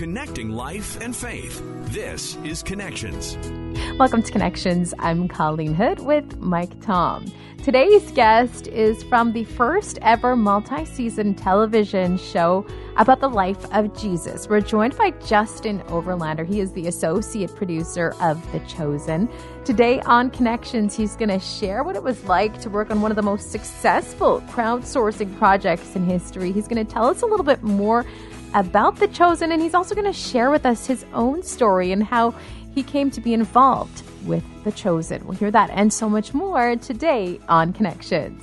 Connecting 0.00 0.48
life 0.48 0.98
and 1.02 1.14
faith. 1.14 1.62
This 1.92 2.36
is 2.36 2.62
Connections. 2.62 3.36
Welcome 3.98 4.22
to 4.22 4.32
Connections. 4.32 4.94
I'm 4.98 5.28
Colleen 5.28 5.74
Hood 5.74 6.00
with 6.00 6.38
Mike 6.38 6.80
Tom. 6.80 7.30
Today's 7.62 8.10
guest 8.12 8.66
is 8.68 9.02
from 9.02 9.34
the 9.34 9.44
first 9.44 9.98
ever 10.00 10.36
multi 10.36 10.86
season 10.86 11.34
television 11.34 12.16
show 12.16 12.66
about 12.96 13.20
the 13.20 13.28
life 13.28 13.62
of 13.74 13.94
Jesus. 13.94 14.48
We're 14.48 14.62
joined 14.62 14.96
by 14.96 15.10
Justin 15.26 15.80
Overlander. 15.80 16.46
He 16.46 16.60
is 16.60 16.72
the 16.72 16.86
associate 16.86 17.54
producer 17.54 18.14
of 18.22 18.40
The 18.52 18.60
Chosen. 18.60 19.28
Today 19.66 20.00
on 20.00 20.30
Connections, 20.30 20.96
he's 20.96 21.16
going 21.16 21.28
to 21.28 21.38
share 21.38 21.84
what 21.84 21.94
it 21.94 22.02
was 22.02 22.24
like 22.24 22.58
to 22.62 22.70
work 22.70 22.90
on 22.90 23.02
one 23.02 23.12
of 23.12 23.16
the 23.16 23.22
most 23.22 23.52
successful 23.52 24.40
crowdsourcing 24.48 25.36
projects 25.36 25.94
in 25.94 26.06
history. 26.06 26.52
He's 26.52 26.66
going 26.66 26.84
to 26.84 26.90
tell 26.90 27.04
us 27.06 27.20
a 27.20 27.26
little 27.26 27.44
bit 27.44 27.62
more 27.62 28.06
about 28.54 28.96
The 28.96 29.08
Chosen, 29.08 29.52
and 29.52 29.62
he's 29.62 29.74
also 29.74 29.94
going 29.94 30.06
to 30.06 30.12
share 30.12 30.50
with 30.50 30.66
us 30.66 30.86
his 30.86 31.04
own 31.12 31.42
story 31.42 31.92
and 31.92 32.02
how 32.02 32.34
he 32.74 32.82
came 32.82 33.10
to 33.10 33.20
be 33.20 33.34
involved 33.34 34.02
with 34.24 34.44
The 34.64 34.72
Chosen. 34.72 35.24
We'll 35.26 35.36
hear 35.36 35.50
that 35.50 35.70
and 35.70 35.92
so 35.92 36.08
much 36.08 36.34
more 36.34 36.76
today 36.76 37.40
on 37.48 37.72
Connections. 37.72 38.42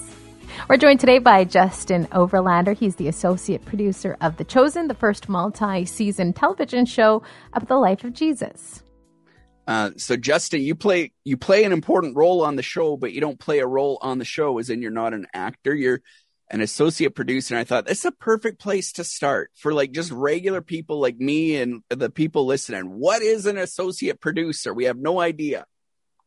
We're 0.68 0.78
joined 0.78 1.00
today 1.00 1.20
by 1.20 1.44
Justin 1.44 2.08
Overlander. 2.08 2.76
He's 2.76 2.96
the 2.96 3.08
associate 3.08 3.64
producer 3.66 4.18
of 4.22 4.38
The 4.38 4.44
Chosen, 4.44 4.88
the 4.88 4.94
first 4.94 5.30
multi 5.30 5.86
season 5.86 6.34
television 6.34 6.86
show 6.86 7.24
of 7.54 7.68
the 7.68 7.78
life 7.78 8.04
of 8.04 8.14
Jesus. 8.14 8.84
Uh, 9.68 9.92
so 9.98 10.16
Justin, 10.16 10.62
you 10.62 10.76
play 10.76 11.12
you 11.26 11.36
play 11.36 11.66
an 11.66 11.74
important 11.74 12.16
role 12.16 12.44
on 12.44 12.56
the 12.56 12.64
show, 12.64 12.96
but 12.96 13.12
you 13.12 13.20
don't 13.20 13.40
play 13.40 13.60
a 13.60 13.68
role 13.68 13.98
on 14.02 14.18
the 14.18 14.26
show, 14.26 14.58
as 14.60 14.70
in 14.70 14.82
you're 14.82 14.92
not 14.92 15.14
an 15.14 15.28
actor. 15.34 15.76
You're 15.76 16.02
an 16.50 16.62
associate 16.62 17.16
producer. 17.16 17.56
And 17.56 17.60
I 17.60 17.64
thought 17.64 17.86
this 17.86 18.00
is 18.00 18.06
a 18.06 18.12
perfect 18.12 18.60
place 18.60 18.92
to 18.94 19.04
start 19.04 19.52
for 19.56 19.74
like 19.74 19.92
just 19.92 20.12
regular 20.12 20.62
people 20.62 21.00
like 21.00 21.18
me 21.18 21.58
and 21.58 21.84
the 21.90 22.10
people 22.10 22.46
listening. 22.46 22.86
What 22.86 23.22
is 23.22 23.46
an 23.46 23.58
associate 23.58 24.22
producer? 24.22 24.74
We 24.74 24.86
have 24.86 24.98
no 24.98 25.20
idea. 25.20 25.66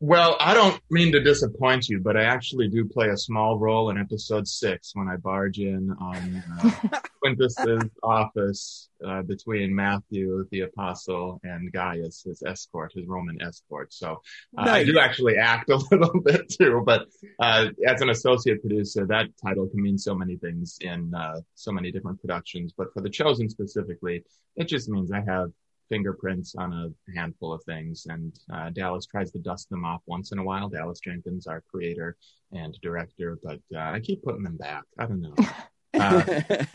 Well, 0.03 0.39
I 0.41 0.55
don't 0.55 0.81
mean 0.89 1.13
to 1.13 1.21
disappoint 1.21 1.91
you, 1.91 2.01
but 2.01 2.17
I 2.17 2.23
actually 2.23 2.69
do 2.69 2.87
play 2.87 3.09
a 3.09 3.19
small 3.19 3.59
role 3.59 3.91
in 3.91 3.99
episode 3.99 4.49
six 4.49 4.93
when 4.95 5.09
I 5.09 5.17
barge 5.17 5.59
in 5.59 5.95
on 6.01 6.43
uh, 6.63 7.01
Quintus's 7.23 7.91
office 8.03 8.89
uh, 9.07 9.21
between 9.21 9.75
Matthew, 9.75 10.47
the 10.51 10.63
apostle, 10.63 11.39
and 11.45 11.71
Gaius, 11.71 12.23
his 12.23 12.43
escort, 12.43 12.93
his 12.95 13.07
Roman 13.07 13.43
escort. 13.43 13.93
So 13.93 14.23
uh, 14.57 14.65
nice. 14.65 14.69
I 14.69 14.85
do 14.85 14.99
actually 14.99 15.37
act 15.37 15.69
a 15.69 15.77
little 15.91 16.23
bit 16.23 16.49
too, 16.49 16.83
but 16.87 17.07
uh, 17.39 17.67
as 17.87 18.01
an 18.01 18.09
associate 18.09 18.63
producer, 18.63 19.05
that 19.05 19.27
title 19.45 19.69
can 19.69 19.83
mean 19.83 19.99
so 19.99 20.15
many 20.15 20.37
things 20.37 20.79
in 20.81 21.13
uh, 21.15 21.41
so 21.57 21.73
many 21.73 21.93
different 21.93 22.23
productions. 22.23 22.73
But 22.75 22.87
for 22.95 23.03
The 23.03 23.11
Chosen 23.11 23.51
specifically, 23.51 24.25
it 24.57 24.65
just 24.65 24.89
means 24.89 25.13
I 25.13 25.21
have 25.27 25.51
fingerprints 25.91 26.55
on 26.57 26.73
a 26.73 27.13
handful 27.19 27.53
of 27.53 27.63
things, 27.65 28.07
and 28.09 28.33
uh, 28.53 28.71
Dallas 28.71 29.05
tries 29.05 29.31
to 29.33 29.39
dust 29.39 29.69
them 29.69 29.85
off 29.85 30.01
once 30.07 30.33
in 30.33 30.39
a 30.39 30.45
while. 30.45 30.71
Dallas 30.71 31.01
Jenkins, 31.01 31.47
our 31.47 31.63
creator 31.71 32.17
and 32.53 32.75
director, 32.81 33.39
but 33.43 33.61
uh, 33.75 33.81
I 33.81 34.01
keep 34.01 34.23
putting 34.23 34.43
them 34.43 34.57
back. 34.57 34.85
I 34.99 35.07
don't 35.07 35.21
know. 35.21 35.35
Uh, 35.93 36.23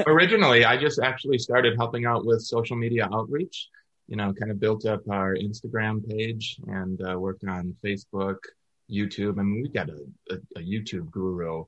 originally, 0.07 0.65
I 0.65 0.75
just 0.75 0.99
actually 0.99 1.39
started 1.39 1.77
helping 1.77 2.05
out 2.05 2.25
with 2.25 2.41
social 2.41 2.75
media 2.75 3.07
outreach. 3.13 3.69
You 4.07 4.17
know, 4.17 4.33
kind 4.33 4.51
of 4.51 4.59
built 4.59 4.85
up 4.85 5.07
our 5.09 5.35
Instagram 5.35 6.05
page 6.05 6.57
and 6.67 7.01
uh, 7.01 7.17
worked 7.17 7.45
on 7.47 7.73
Facebook, 7.83 8.35
YouTube. 8.91 9.39
I 9.39 9.43
mean, 9.43 9.61
we 9.63 9.69
got 9.69 9.89
a, 9.89 9.99
a, 10.31 10.35
a 10.57 10.59
YouTube 10.59 11.09
guru 11.09 11.63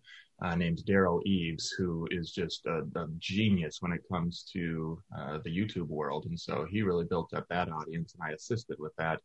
named 0.56 0.84
Derral 0.88 1.24
Eves, 1.24 1.72
who 1.72 2.08
is 2.12 2.32
just 2.32 2.66
a, 2.66 2.84
a, 2.96 3.08
genius 3.18 3.78
when 3.82 3.92
it 3.92 4.02
comes 4.12 4.44
to 4.54 5.02
uh, 5.18 5.40
the 5.44 5.50
YouTube 5.50 5.88
world. 5.88 6.26
And 6.26 6.40
so 6.40 6.66
he 6.70 6.84
really 6.84 7.06
built 7.06 7.34
up 7.34 7.46
that 7.50 7.72
audience, 7.72 8.14
and 8.14 8.24
I 8.24 8.34
assisted 8.34 8.78
with 8.80 8.96
that. 8.98 9.20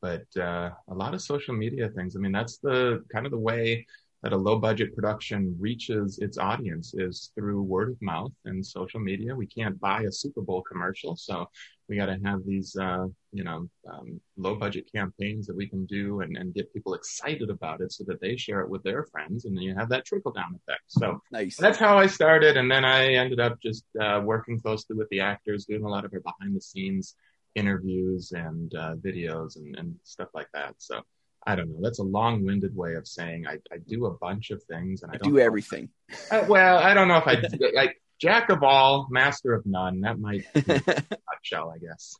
But 0.00 0.26
uh, 0.36 0.70
a 0.88 0.94
lot 0.94 1.14
of 1.14 1.22
social 1.22 1.54
media 1.54 1.88
things. 1.90 2.16
I 2.16 2.20
mean, 2.20 2.32
that's 2.32 2.58
the 2.58 3.04
kind 3.12 3.26
of 3.26 3.32
the 3.32 3.38
way 3.38 3.86
that 4.22 4.32
a 4.32 4.36
low 4.36 4.58
budget 4.58 4.94
production 4.94 5.56
reaches 5.58 6.18
its 6.18 6.38
audience 6.38 6.94
is 6.94 7.32
through 7.34 7.62
word 7.62 7.90
of 7.90 8.00
mouth 8.00 8.32
and 8.44 8.64
social 8.64 9.00
media. 9.00 9.34
We 9.34 9.46
can't 9.46 9.80
buy 9.80 10.02
a 10.02 10.12
Super 10.12 10.42
Bowl 10.42 10.62
commercial, 10.62 11.16
so 11.16 11.46
we 11.88 11.96
got 11.96 12.06
to 12.06 12.18
have 12.24 12.44
these, 12.46 12.76
uh, 12.76 13.06
you 13.32 13.44
know, 13.44 13.68
um, 13.92 14.20
low 14.36 14.54
budget 14.54 14.88
campaigns 14.94 15.46
that 15.46 15.56
we 15.56 15.68
can 15.68 15.84
do 15.86 16.20
and, 16.20 16.36
and 16.36 16.54
get 16.54 16.72
people 16.72 16.94
excited 16.94 17.50
about 17.50 17.80
it 17.80 17.92
so 17.92 18.04
that 18.06 18.20
they 18.20 18.36
share 18.36 18.60
it 18.60 18.70
with 18.70 18.82
their 18.84 19.04
friends, 19.06 19.44
and 19.44 19.56
then 19.56 19.62
you 19.62 19.74
have 19.74 19.88
that 19.88 20.04
trickle 20.04 20.32
down 20.32 20.54
effect. 20.54 20.84
So 20.86 21.20
nice. 21.32 21.56
that's 21.56 21.78
how 21.78 21.98
I 21.98 22.06
started, 22.06 22.56
and 22.56 22.70
then 22.70 22.84
I 22.84 23.14
ended 23.14 23.40
up 23.40 23.60
just 23.60 23.84
uh, 24.00 24.20
working 24.24 24.60
closely 24.60 24.96
with 24.96 25.08
the 25.10 25.20
actors, 25.20 25.64
doing 25.64 25.84
a 25.84 25.88
lot 25.88 26.04
of 26.04 26.12
our 26.12 26.20
behind 26.20 26.56
the 26.56 26.60
scenes 26.60 27.16
interviews 27.54 28.32
and 28.32 28.74
uh, 28.74 28.94
videos 28.94 29.56
and, 29.56 29.76
and 29.76 29.94
stuff 30.04 30.28
like 30.32 30.48
that. 30.54 30.74
So 30.78 31.02
I 31.46 31.56
don't 31.56 31.70
know. 31.70 31.78
That's 31.82 31.98
a 31.98 32.04
long-winded 32.04 32.74
way 32.76 32.94
of 32.94 33.06
saying 33.06 33.46
I, 33.46 33.54
I 33.72 33.78
do 33.86 34.06
a 34.06 34.12
bunch 34.12 34.50
of 34.50 34.62
things 34.64 35.02
and 35.02 35.12
I, 35.12 35.16
I 35.16 35.18
do 35.18 35.38
everything. 35.38 35.88
Uh, 36.30 36.44
well, 36.48 36.78
I 36.78 36.94
don't 36.94 37.08
know 37.08 37.18
if 37.18 37.26
I 37.26 37.42
like 37.74 38.00
jack 38.20 38.48
of 38.50 38.62
all, 38.62 39.08
master 39.10 39.52
of 39.52 39.66
none. 39.66 40.00
That 40.02 40.18
might 40.20 40.44
be 40.54 40.60
a 40.60 40.80
nutshell, 41.32 41.74
I 41.74 41.78
guess. 41.78 42.16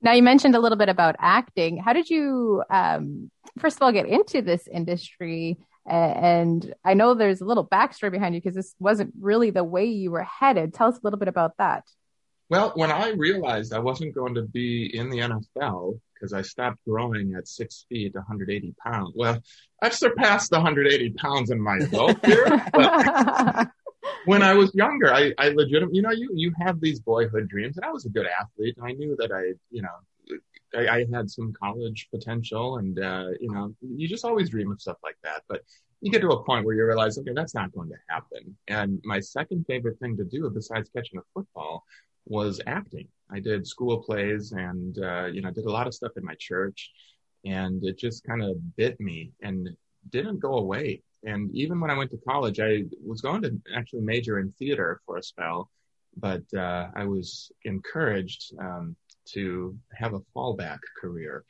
now 0.00 0.12
you 0.12 0.22
mentioned 0.22 0.54
a 0.54 0.60
little 0.60 0.78
bit 0.78 0.88
about 0.88 1.16
acting. 1.18 1.78
How 1.78 1.92
did 1.92 2.08
you, 2.08 2.62
um, 2.70 3.30
first 3.58 3.76
of 3.76 3.82
all, 3.82 3.92
get 3.92 4.06
into 4.06 4.42
this 4.42 4.68
industry? 4.68 5.58
And 5.84 6.74
I 6.84 6.94
know 6.94 7.14
there's 7.14 7.40
a 7.40 7.44
little 7.44 7.66
backstory 7.66 8.12
behind 8.12 8.34
you 8.34 8.40
because 8.40 8.54
this 8.54 8.74
wasn't 8.78 9.14
really 9.20 9.50
the 9.50 9.64
way 9.64 9.86
you 9.86 10.10
were 10.12 10.24
headed. 10.24 10.74
Tell 10.74 10.88
us 10.88 10.96
a 10.96 11.00
little 11.02 11.18
bit 11.18 11.28
about 11.28 11.56
that. 11.58 11.84
Well, 12.48 12.72
when 12.76 12.92
I 12.92 13.10
realized 13.10 13.72
I 13.72 13.80
wasn't 13.80 14.14
going 14.14 14.34
to 14.34 14.42
be 14.42 14.96
in 14.96 15.10
the 15.10 15.18
NFL, 15.18 15.98
because 16.18 16.32
I 16.32 16.42
stopped 16.42 16.78
growing 16.86 17.34
at 17.34 17.46
six 17.48 17.86
feet, 17.88 18.14
180 18.14 18.74
pounds. 18.82 19.12
Well, 19.14 19.40
I've 19.82 19.94
surpassed 19.94 20.52
180 20.52 21.10
pounds 21.10 21.50
in 21.50 21.60
my 21.60 21.76
adult 21.76 22.26
years. 22.26 22.50
when 24.24 24.42
I 24.42 24.54
was 24.54 24.74
younger, 24.74 25.12
I, 25.12 25.32
I 25.38 25.48
legitimately, 25.48 25.96
you 25.96 26.02
know, 26.02 26.10
you, 26.10 26.30
you 26.34 26.52
have 26.58 26.80
these 26.80 27.00
boyhood 27.00 27.48
dreams 27.48 27.76
and 27.76 27.84
I 27.84 27.90
was 27.90 28.06
a 28.06 28.10
good 28.10 28.26
athlete. 28.26 28.76
I 28.82 28.92
knew 28.92 29.16
that 29.18 29.32
I, 29.32 29.54
you 29.70 29.82
know, 29.82 30.38
I, 30.74 30.88
I 30.88 31.06
had 31.12 31.30
some 31.30 31.52
college 31.52 32.08
potential 32.12 32.78
and, 32.78 32.98
uh, 32.98 33.28
you 33.40 33.50
know, 33.50 33.74
you 33.80 34.08
just 34.08 34.24
always 34.24 34.50
dream 34.50 34.70
of 34.70 34.80
stuff 34.80 34.98
like 35.02 35.16
that. 35.22 35.42
But 35.48 35.62
you 36.00 36.10
get 36.10 36.20
to 36.20 36.28
a 36.28 36.44
point 36.44 36.64
where 36.64 36.74
you 36.74 36.84
realize, 36.84 37.18
okay, 37.18 37.32
that's 37.34 37.54
not 37.54 37.72
going 37.72 37.88
to 37.88 37.96
happen. 38.08 38.56
And 38.68 39.00
my 39.04 39.20
second 39.20 39.64
favorite 39.66 39.98
thing 39.98 40.16
to 40.16 40.24
do 40.24 40.48
besides 40.50 40.90
catching 40.94 41.18
a 41.18 41.22
football 41.34 41.84
was 42.26 42.60
acting. 42.66 43.08
I 43.30 43.40
did 43.40 43.66
school 43.66 43.98
plays 44.02 44.52
and, 44.52 44.98
uh, 44.98 45.26
you 45.26 45.40
know, 45.40 45.50
did 45.50 45.64
a 45.64 45.70
lot 45.70 45.86
of 45.86 45.94
stuff 45.94 46.12
in 46.16 46.24
my 46.24 46.34
church 46.38 46.90
and 47.44 47.84
it 47.84 47.98
just 47.98 48.24
kind 48.24 48.42
of 48.42 48.76
bit 48.76 49.00
me 49.00 49.32
and 49.42 49.68
didn't 50.10 50.40
go 50.40 50.54
away. 50.54 51.02
And 51.24 51.50
even 51.54 51.80
when 51.80 51.90
I 51.90 51.96
went 51.96 52.10
to 52.12 52.18
college, 52.28 52.60
I 52.60 52.84
was 53.04 53.20
going 53.20 53.42
to 53.42 53.60
actually 53.74 54.02
major 54.02 54.38
in 54.38 54.52
theater 54.58 55.00
for 55.06 55.16
a 55.16 55.22
spell, 55.22 55.70
but, 56.16 56.44
uh, 56.56 56.88
I 56.94 57.04
was 57.04 57.50
encouraged, 57.64 58.54
um, 58.60 58.96
to 59.34 59.76
have 59.92 60.14
a 60.14 60.20
fallback 60.34 60.78
career 61.00 61.44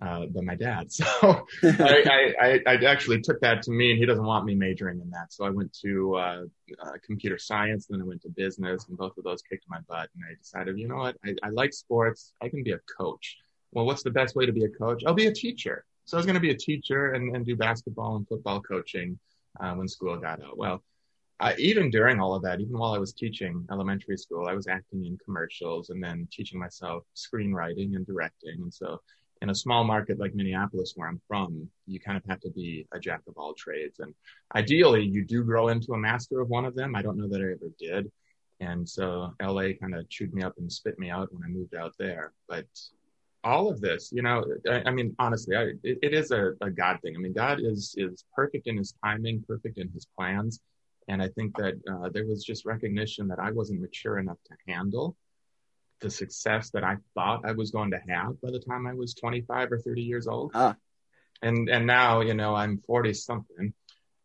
uh, 0.00 0.26
than 0.32 0.46
my 0.46 0.54
dad. 0.54 0.88
So 1.00 1.46
I, 1.62 2.34
I, 2.40 2.60
I, 2.66 2.74
actually 2.84 3.20
took 3.20 3.40
that 3.40 3.62
to 3.62 3.70
mean 3.70 3.96
he 3.96 4.06
doesn't 4.06 4.24
want 4.24 4.44
me 4.44 4.54
majoring 4.54 5.00
in 5.00 5.10
that. 5.10 5.32
So 5.32 5.44
I 5.44 5.50
went 5.50 5.72
to 5.84 6.16
uh, 6.16 6.42
uh, 6.82 6.92
computer 7.04 7.38
science, 7.38 7.86
then 7.86 8.00
I 8.00 8.04
went 8.04 8.22
to 8.22 8.28
business, 8.30 8.86
and 8.88 8.96
both 8.96 9.16
of 9.18 9.24
those 9.24 9.42
kicked 9.42 9.64
my 9.68 9.78
butt. 9.88 10.08
And 10.14 10.24
I 10.28 10.34
decided, 10.36 10.78
you 10.78 10.88
know 10.88 10.96
what, 10.96 11.16
I, 11.24 11.34
I 11.42 11.50
like 11.50 11.72
sports. 11.72 12.32
I 12.42 12.48
can 12.48 12.62
be 12.62 12.72
a 12.72 12.80
coach. 12.98 13.36
Well, 13.72 13.86
what's 13.86 14.02
the 14.02 14.10
best 14.10 14.34
way 14.36 14.46
to 14.46 14.52
be 14.52 14.64
a 14.64 14.68
coach? 14.68 15.02
I'll 15.06 15.14
be 15.14 15.26
a 15.26 15.32
teacher. 15.32 15.84
So 16.04 16.16
I 16.16 16.18
was 16.18 16.26
going 16.26 16.34
to 16.34 16.40
be 16.40 16.50
a 16.50 16.56
teacher 16.56 17.12
and, 17.12 17.36
and 17.36 17.46
do 17.46 17.56
basketball 17.56 18.16
and 18.16 18.26
football 18.26 18.60
coaching 18.60 19.18
uh, 19.60 19.74
when 19.74 19.86
school 19.86 20.16
got 20.16 20.42
out. 20.42 20.56
Well, 20.56 20.82
I, 21.38 21.54
even 21.56 21.90
during 21.90 22.20
all 22.20 22.34
of 22.34 22.42
that, 22.42 22.60
even 22.60 22.76
while 22.76 22.92
I 22.92 22.98
was 22.98 23.14
teaching 23.14 23.66
elementary 23.70 24.18
school, 24.18 24.46
I 24.46 24.54
was 24.54 24.66
acting 24.66 25.06
in 25.06 25.16
commercials 25.24 25.88
and 25.90 26.02
then 26.02 26.28
teaching 26.30 26.58
myself 26.58 27.04
screenwriting 27.16 27.96
and 27.96 28.06
directing. 28.06 28.60
And 28.60 28.72
so 28.72 29.00
in 29.42 29.50
a 29.50 29.54
small 29.54 29.84
market 29.84 30.18
like 30.18 30.34
Minneapolis, 30.34 30.92
where 30.96 31.08
I'm 31.08 31.20
from, 31.26 31.68
you 31.86 31.98
kind 31.98 32.16
of 32.16 32.24
have 32.28 32.40
to 32.40 32.50
be 32.50 32.86
a 32.92 33.00
jack 33.00 33.22
of 33.26 33.34
all 33.36 33.54
trades. 33.54 34.00
And 34.00 34.14
ideally, 34.54 35.02
you 35.02 35.24
do 35.24 35.42
grow 35.42 35.68
into 35.68 35.92
a 35.92 35.98
master 35.98 36.40
of 36.40 36.48
one 36.48 36.64
of 36.64 36.74
them. 36.74 36.94
I 36.94 37.02
don't 37.02 37.16
know 37.16 37.28
that 37.28 37.40
I 37.40 37.52
ever 37.52 37.72
did. 37.78 38.10
And 38.60 38.86
so 38.86 39.34
LA 39.42 39.72
kind 39.80 39.94
of 39.94 40.08
chewed 40.10 40.34
me 40.34 40.42
up 40.42 40.54
and 40.58 40.70
spit 40.70 40.98
me 40.98 41.08
out 41.08 41.32
when 41.32 41.42
I 41.42 41.48
moved 41.48 41.74
out 41.74 41.94
there. 41.98 42.32
But 42.48 42.66
all 43.42 43.70
of 43.70 43.80
this, 43.80 44.10
you 44.12 44.20
know, 44.20 44.44
I, 44.68 44.82
I 44.84 44.90
mean, 44.90 45.14
honestly, 45.18 45.56
I, 45.56 45.62
it, 45.82 45.98
it 46.02 46.14
is 46.14 46.30
a, 46.30 46.52
a 46.60 46.70
God 46.70 47.00
thing. 47.00 47.16
I 47.16 47.18
mean, 47.18 47.32
God 47.32 47.60
is 47.60 47.94
is 47.96 48.24
perfect 48.34 48.66
in 48.66 48.76
His 48.76 48.94
timing, 49.02 49.42
perfect 49.48 49.78
in 49.78 49.88
His 49.88 50.06
plans, 50.16 50.60
and 51.08 51.22
I 51.22 51.28
think 51.28 51.56
that 51.56 51.74
uh, 51.90 52.10
there 52.10 52.26
was 52.26 52.44
just 52.44 52.66
recognition 52.66 53.26
that 53.28 53.38
I 53.38 53.50
wasn't 53.50 53.80
mature 53.80 54.18
enough 54.18 54.38
to 54.46 54.72
handle 54.72 55.16
the 56.00 56.10
success 56.10 56.70
that 56.70 56.84
I 56.84 56.96
thought 57.14 57.42
I 57.44 57.52
was 57.52 57.70
going 57.70 57.90
to 57.92 58.00
have 58.08 58.40
by 58.40 58.50
the 58.50 58.60
time 58.60 58.86
I 58.86 58.94
was 58.94 59.14
25 59.14 59.72
or 59.72 59.78
30 59.78 60.02
years 60.02 60.26
old. 60.26 60.52
And, 61.42 61.68
and 61.68 61.86
now, 61.86 62.20
you 62.20 62.34
know, 62.34 62.54
I'm 62.54 62.78
40 62.86 63.14
something 63.14 63.72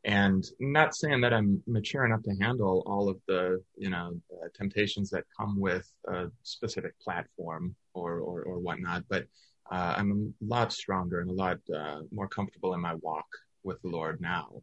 And 0.04 0.46
not 0.60 0.96
saying 0.96 1.22
that 1.22 1.34
I'm 1.34 1.64
mature 1.66 2.06
enough 2.06 2.22
to 2.24 2.36
handle 2.40 2.84
all 2.86 3.10
of 3.10 3.18
the, 3.28 3.64
you 3.76 3.90
know, 3.90 4.20
uh, 4.32 4.48
temptations 4.54 5.10
that 5.12 5.24
come 5.36 5.60
with 5.60 5.92
a 6.08 6.28
specific 6.44 6.94
platform 7.00 7.76
or, 7.94 8.20
or, 8.20 8.44
or 8.44 8.60
whatnot, 8.60 9.06
but 9.10 9.26
uh, 9.72 9.96
I'm 9.98 10.34
a 10.42 10.46
lot 10.46 10.72
stronger 10.72 11.22
and 11.22 11.30
a 11.32 11.34
lot 11.34 11.58
uh, 11.76 12.02
more 12.12 12.28
comfortable 12.28 12.76
in 12.76 12.82
my 12.82 12.94
walk 12.96 13.26
with 13.64 13.82
the 13.82 13.88
Lord 13.90 14.22
now. 14.22 14.62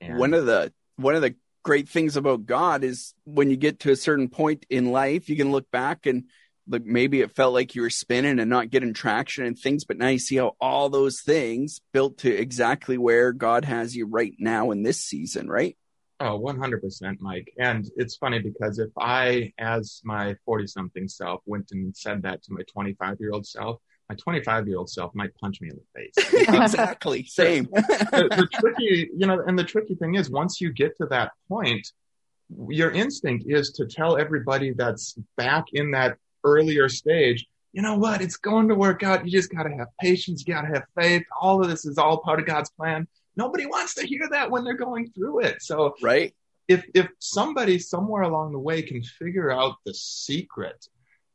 And 0.00 0.18
one 0.18 0.34
of 0.34 0.46
the 0.46 0.72
one 0.96 1.16
of 1.16 1.22
the 1.22 1.34
great 1.64 1.88
things 1.88 2.16
about 2.16 2.46
God 2.46 2.84
is 2.84 3.12
when 3.24 3.50
you 3.50 3.56
get 3.56 3.80
to 3.80 3.90
a 3.90 3.96
certain 3.96 4.28
point 4.28 4.64
in 4.70 4.92
life, 4.92 5.28
you 5.28 5.34
can 5.34 5.50
look 5.50 5.68
back 5.72 6.06
and 6.06 6.24
like 6.68 6.84
maybe 6.84 7.20
it 7.20 7.34
felt 7.34 7.54
like 7.54 7.74
you 7.74 7.82
were 7.82 7.90
spinning 7.90 8.38
and 8.38 8.50
not 8.50 8.70
getting 8.70 8.92
traction 8.92 9.44
and 9.44 9.58
things, 9.58 9.84
but 9.84 9.98
now 9.98 10.08
you 10.08 10.18
see 10.18 10.36
how 10.36 10.56
all 10.60 10.88
those 10.88 11.20
things 11.20 11.80
built 11.92 12.18
to 12.18 12.32
exactly 12.32 12.98
where 12.98 13.32
God 13.32 13.64
has 13.64 13.94
you 13.94 14.06
right 14.06 14.34
now 14.38 14.70
in 14.70 14.82
this 14.82 15.00
season, 15.00 15.48
right? 15.48 15.76
Oh, 16.18 16.40
100%, 16.40 17.20
Mike. 17.20 17.52
And 17.58 17.86
it's 17.96 18.16
funny 18.16 18.38
because 18.38 18.78
if 18.78 18.90
I, 18.98 19.52
as 19.58 20.00
my 20.02 20.34
40 20.46 20.66
something 20.66 21.08
self, 21.08 21.42
went 21.44 21.68
and 21.72 21.94
said 21.94 22.22
that 22.22 22.42
to 22.44 22.52
my 22.52 22.62
25 22.72 23.18
year 23.20 23.32
old 23.32 23.46
self, 23.46 23.80
my 24.08 24.14
25 24.14 24.66
year 24.66 24.78
old 24.78 24.88
self 24.88 25.14
might 25.14 25.34
punch 25.36 25.60
me 25.60 25.68
in 25.68 25.76
the 25.76 26.00
face. 26.00 26.48
exactly. 26.48 27.24
Same. 27.26 27.64
the, 27.64 28.28
the, 28.30 28.48
tricky, 28.60 29.10
you 29.14 29.26
know, 29.26 29.42
and 29.46 29.58
the 29.58 29.64
tricky 29.64 29.94
thing 29.94 30.14
is 30.14 30.30
once 30.30 30.60
you 30.60 30.72
get 30.72 30.96
to 30.96 31.06
that 31.06 31.32
point, 31.48 31.86
your 32.68 32.92
instinct 32.92 33.44
is 33.46 33.70
to 33.72 33.86
tell 33.86 34.16
everybody 34.16 34.72
that's 34.72 35.18
back 35.36 35.64
in 35.72 35.90
that 35.90 36.16
earlier 36.44 36.88
stage, 36.88 37.46
you 37.72 37.82
know 37.82 37.96
what? 37.98 38.22
It's 38.22 38.36
going 38.36 38.68
to 38.68 38.74
work 38.74 39.02
out. 39.02 39.24
You 39.26 39.30
just 39.30 39.52
got 39.52 39.64
to 39.64 39.74
have 39.76 39.88
patience. 40.00 40.44
You 40.46 40.54
got 40.54 40.62
to 40.62 40.68
have 40.68 40.84
faith. 40.98 41.24
All 41.40 41.62
of 41.62 41.68
this 41.68 41.84
is 41.84 41.98
all 41.98 42.18
part 42.18 42.40
of 42.40 42.46
God's 42.46 42.70
plan. 42.70 43.06
Nobody 43.36 43.66
wants 43.66 43.94
to 43.96 44.06
hear 44.06 44.26
that 44.30 44.50
when 44.50 44.64
they're 44.64 44.74
going 44.74 45.10
through 45.10 45.40
it. 45.40 45.60
So, 45.60 45.94
right. 46.02 46.34
If, 46.68 46.84
if 46.94 47.08
somebody 47.18 47.78
somewhere 47.78 48.22
along 48.22 48.52
the 48.52 48.58
way 48.58 48.82
can 48.82 49.02
figure 49.02 49.52
out 49.52 49.74
the 49.84 49.94
secret 49.94 50.88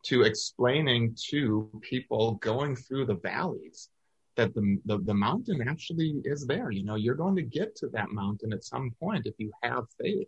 to 0.05 0.23
explaining 0.23 1.15
to 1.29 1.69
people 1.81 2.33
going 2.35 2.75
through 2.75 3.05
the 3.05 3.15
valleys 3.15 3.89
that 4.35 4.53
the, 4.55 4.79
the, 4.85 4.97
the 4.97 5.13
mountain 5.13 5.65
actually 5.67 6.21
is 6.25 6.47
there. 6.47 6.71
You 6.71 6.83
know, 6.83 6.95
you're 6.95 7.15
going 7.15 7.35
to 7.35 7.43
get 7.43 7.75
to 7.77 7.87
that 7.89 8.09
mountain 8.11 8.51
at 8.51 8.63
some 8.63 8.91
point 8.99 9.25
if 9.25 9.35
you 9.37 9.51
have 9.61 9.83
faith. 10.01 10.27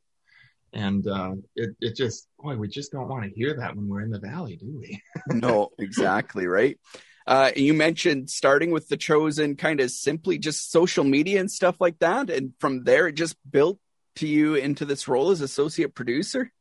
And 0.73 1.07
uh, 1.07 1.33
it, 1.55 1.75
it 1.79 1.95
just, 1.95 2.27
boy, 2.39 2.55
we 2.55 2.67
just 2.67 2.91
don't 2.91 3.07
want 3.07 3.23
to 3.23 3.29
hear 3.29 3.55
that 3.57 3.75
when 3.75 3.87
we're 3.87 4.01
in 4.01 4.09
the 4.09 4.19
valley, 4.19 4.55
do 4.55 4.75
we? 4.79 5.01
no, 5.27 5.69
exactly, 5.77 6.47
right? 6.47 6.79
Uh, 7.25 7.51
you 7.55 7.73
mentioned 7.73 8.29
starting 8.29 8.71
with 8.71 8.87
the 8.89 8.97
chosen 8.97 9.55
kind 9.55 9.79
of 9.79 9.91
simply 9.91 10.37
just 10.37 10.71
social 10.71 11.03
media 11.03 11.39
and 11.39 11.49
stuff 11.49 11.79
like 11.79 11.99
that. 11.99 12.29
And 12.29 12.53
from 12.59 12.83
there, 12.83 13.07
it 13.07 13.13
just 13.13 13.37
built 13.49 13.79
to 14.17 14.27
you 14.27 14.55
into 14.55 14.85
this 14.85 15.07
role 15.07 15.31
as 15.31 15.41
associate 15.41 15.95
producer. 15.95 16.51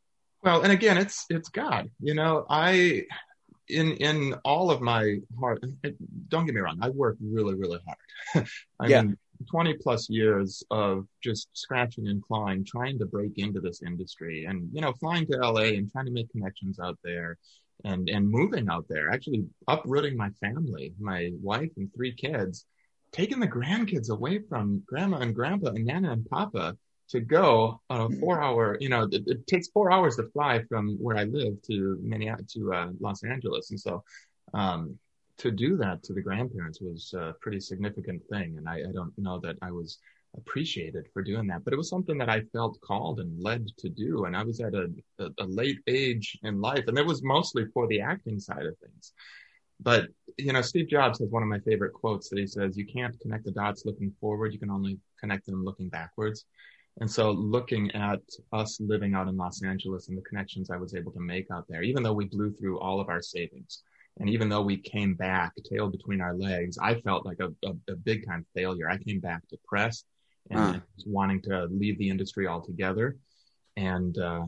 Well, 0.43 0.63
and 0.63 0.73
again, 0.73 0.99
it's 0.99 1.25
it's 1.31 1.49
God. 1.49 1.91
You 2.01 2.15
know, 2.15 2.45
I 2.49 3.05
in 3.69 3.93
in 3.93 4.35
all 4.45 4.71
of 4.71 4.81
my 4.81 5.19
heart. 5.39 5.65
Don't 6.29 6.47
get 6.47 6.55
me 6.55 6.61
wrong. 6.61 6.79
I 6.81 6.91
work 6.91 7.17
really, 7.21 7.55
really 7.55 7.79
hard. 7.87 8.49
I 8.81 8.87
yeah. 8.87 9.03
mean, 9.03 9.19
twenty 9.47 9.75
plus 9.75 10.09
years 10.09 10.63
of 10.71 11.07
just 11.23 11.49
scratching 11.53 12.09
and 12.09 12.23
clawing, 12.23 12.65
trying 12.65 12.99
to 12.99 13.07
break 13.07 13.39
into 13.39 13.61
this 13.61 13.83
industry, 13.83 14.47
and 14.47 14.69
you 14.73 14.81
know, 14.81 14.93
flying 14.95 15.27
to 15.27 15.37
LA 15.39 15.77
and 15.77 15.91
trying 15.91 16.07
to 16.07 16.13
make 16.13 16.31
connections 16.31 16.79
out 16.79 16.99
there, 17.05 17.39
and 17.85 18.09
and 18.09 18.29
moving 18.29 18.69
out 18.69 18.87
there. 18.89 19.11
Actually, 19.11 19.45
uprooting 19.69 20.17
my 20.17 20.31
family, 20.41 20.93
my 21.01 21.31
wife 21.43 21.71
and 21.77 21.93
three 21.95 22.15
kids, 22.15 22.67
taking 23.13 23.41
the 23.41 23.49
grandkids 23.49 24.11
away 24.11 24.41
from 24.49 24.83
grandma 24.87 25.19
and 25.19 25.35
grandpa 25.35 25.69
and 25.69 25.85
nana 25.85 26.13
and 26.13 26.27
papa 26.27 26.77
to 27.13 27.21
go 27.21 27.81
on 27.91 28.13
a 28.13 28.17
four 28.17 28.43
hour, 28.43 28.79
you 28.81 28.89
know, 28.89 29.03
it, 29.13 29.23
it, 29.27 29.47
takes 29.47 29.69
four 29.69 29.93
hours 29.93 30.17
to 30.17 30.25
fly 30.33 30.63
from 30.69 30.97
where 30.99 31.17
I 31.17 31.25
live 31.25 31.61
to 31.67 31.99
Minneapolis, 32.03 32.53
to 32.55 32.73
uh, 32.73 32.89
Los 33.01 33.23
Angeles. 33.23 33.71
And 33.71 33.79
so, 33.79 34.03
um, 34.55 34.99
to 35.39 35.51
do 35.51 35.77
that 35.77 36.03
to 36.05 36.13
the 36.13 36.23
grandparents 36.23 36.81
was 36.81 37.15
a 37.17 37.35
pretty 37.41 37.61
significant 37.61 38.23
thing. 38.31 38.57
And 38.59 38.69
I, 38.69 38.77
I, 38.77 38.93
don't 38.93 39.17
know 39.19 39.41
that 39.41 39.57
I 39.63 39.71
was 39.71 39.99
appreciated 40.37 41.07
for 41.13 41.23
doing 41.23 41.47
that, 41.49 41.65
but 41.65 41.73
it 41.73 41.77
was 41.77 41.89
something 41.89 42.19
that 42.19 42.29
I 42.29 42.43
felt 42.53 42.81
called 42.81 43.21
and 43.21 43.43
led 43.43 43.67
to 43.79 43.89
do. 43.89 44.25
And 44.25 44.37
I 44.37 44.45
was 44.45 44.61
at 44.61 44.75
a, 44.75 44.89
a, 45.19 45.29
a 45.39 45.45
late 45.45 45.79
age 45.87 46.39
in 46.43 46.61
life 46.61 46.85
and 46.87 46.99
it 46.99 47.07
was 47.07 47.23
mostly 47.23 47.65
for 47.73 47.87
the 47.87 48.01
acting 48.01 48.39
side 48.39 48.67
of 48.67 48.77
things. 48.79 49.13
But, 49.81 50.09
you 50.39 50.53
know, 50.53 50.63
Steve 50.63 50.89
Jobs 50.89 51.19
has 51.19 51.31
one 51.31 51.43
of 51.43 51.49
my 51.49 51.59
favorite 51.61 51.93
quotes 51.93 52.29
that 52.29 52.39
he 52.39 52.47
says, 52.47 52.77
you 52.77 52.87
can't 52.87 53.19
connect 53.21 53.45
the 53.45 53.51
dots 53.51 53.85
looking 53.85 54.13
forward. 54.21 54.53
You 54.53 54.61
can 54.61 54.71
only 54.71 54.99
connect 55.19 55.47
them 55.47 55.65
looking 55.65 55.89
backwards. 55.89 56.45
And 57.01 57.11
so 57.11 57.31
looking 57.31 57.91
at 57.93 58.21
us 58.53 58.79
living 58.81 59.15
out 59.15 59.27
in 59.27 59.37
Los 59.37 59.63
Angeles 59.65 60.09
and 60.09 60.17
the 60.17 60.23
connections 60.23 60.71
I 60.71 60.77
was 60.77 60.95
able 60.95 61.11
to 61.13 61.21
make 61.21 61.51
out 61.51 61.65
there, 61.69 61.83
even 61.83 62.03
though 62.03 62.13
we 62.13 62.27
blew 62.27 62.53
through 62.53 62.79
all 62.79 63.01
of 63.01 63.09
our 63.09 63.23
savings 63.23 63.83
and 64.19 64.29
even 64.29 64.49
though 64.49 64.63
we 64.63 64.77
came 64.77 65.15
back 65.15 65.53
tail 65.65 65.89
between 65.89 66.21
our 66.21 66.35
legs, 66.35 66.79
I 66.81 67.01
felt 67.01 67.25
like 67.25 67.41
a, 67.41 67.49
a, 67.67 67.93
a 67.93 67.97
big 67.97 68.27
time 68.27 68.47
failure. 68.55 68.89
I 68.89 68.99
came 68.99 69.21
back 69.21 69.43
depressed 69.49 70.07
and 70.51 70.77
uh. 70.77 70.81
wanting 71.07 71.41
to 71.43 71.67
leave 71.71 71.99
the 71.99 72.11
industry 72.11 72.47
altogether. 72.47 73.17
And, 73.77 74.17
uh, 74.19 74.45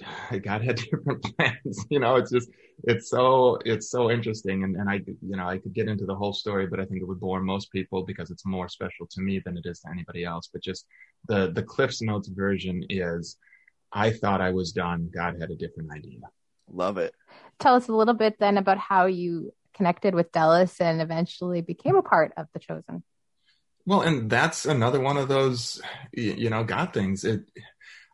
God 0.42 0.62
had 0.62 0.76
different 0.90 1.24
plans. 1.36 1.84
You 1.90 1.98
know, 1.98 2.16
it's 2.16 2.30
just, 2.30 2.48
it's 2.84 3.10
so, 3.10 3.58
it's 3.64 3.90
so 3.90 4.10
interesting. 4.10 4.62
And, 4.62 4.76
and 4.76 4.88
I, 4.88 5.00
you 5.06 5.36
know, 5.36 5.48
I 5.48 5.58
could 5.58 5.74
get 5.74 5.88
into 5.88 6.06
the 6.06 6.14
whole 6.14 6.32
story, 6.32 6.66
but 6.66 6.78
I 6.78 6.84
think 6.84 7.00
it 7.00 7.08
would 7.08 7.20
bore 7.20 7.40
most 7.40 7.72
people 7.72 8.04
because 8.04 8.30
it's 8.30 8.46
more 8.46 8.68
special 8.68 9.06
to 9.10 9.20
me 9.20 9.40
than 9.44 9.56
it 9.56 9.66
is 9.66 9.80
to 9.80 9.90
anybody 9.90 10.24
else. 10.24 10.48
But 10.52 10.62
just 10.62 10.86
the, 11.26 11.50
the 11.52 11.62
Cliff's 11.62 12.02
Notes 12.02 12.28
version 12.28 12.84
is, 12.88 13.36
I 13.92 14.10
thought 14.10 14.40
I 14.40 14.50
was 14.50 14.72
done. 14.72 15.10
God 15.12 15.40
had 15.40 15.50
a 15.50 15.56
different 15.56 15.90
idea. 15.90 16.20
Love 16.72 16.98
it. 16.98 17.14
Tell 17.58 17.74
us 17.74 17.88
a 17.88 17.92
little 17.92 18.14
bit 18.14 18.38
then 18.38 18.58
about 18.58 18.78
how 18.78 19.06
you 19.06 19.52
connected 19.74 20.14
with 20.14 20.32
Dallas 20.32 20.80
and 20.80 21.00
eventually 21.00 21.60
became 21.60 21.96
a 21.96 22.02
part 22.02 22.32
of 22.36 22.46
The 22.52 22.58
Chosen. 22.58 23.02
Well, 23.84 24.00
and 24.00 24.28
that's 24.28 24.66
another 24.66 25.00
one 25.00 25.16
of 25.16 25.28
those, 25.28 25.80
you 26.12 26.50
know, 26.50 26.64
God 26.64 26.92
things. 26.92 27.24
It, 27.24 27.42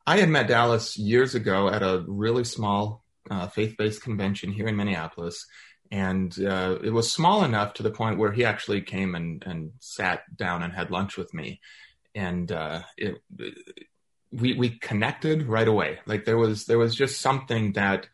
I 0.06 0.19
had 0.19 0.28
met 0.28 0.49
Dallas 0.49 0.99
years 0.99 1.34
ago 1.34 1.69
at 1.69 1.82
a 1.82 2.04
really 2.06 2.44
small 2.44 3.04
uh, 3.31 3.49
faith-based 3.49 4.02
convention 4.02 4.52
here 4.52 4.66
in 4.66 4.76
Minneapolis, 4.76 5.46
and 5.90 6.37
uh, 6.44 6.78
it 6.82 6.90
was 6.90 7.10
small 7.10 7.44
enough 7.44 7.75
to 7.75 7.82
the 7.82 7.90
point 7.90 8.19
where 8.19 8.32
he 8.32 8.44
actually 8.44 8.82
came 8.82 9.14
and, 9.14 9.43
and 9.46 9.70
sat 9.78 10.25
down 10.37 10.62
and 10.62 10.75
had 10.75 10.90
lunch 10.90 11.16
with 11.16 11.32
me, 11.32 11.60
and 12.14 12.50
uh, 12.52 12.82
it, 12.98 13.22
we 14.31 14.55
we 14.55 14.70
connected 14.70 15.46
right 15.46 15.69
away. 15.69 16.00
Like 16.05 16.25
there 16.25 16.38
was 16.38 16.66
there 16.66 16.78
was 16.78 16.94
just 16.94 17.20
something 17.20 17.72
that 17.75 18.08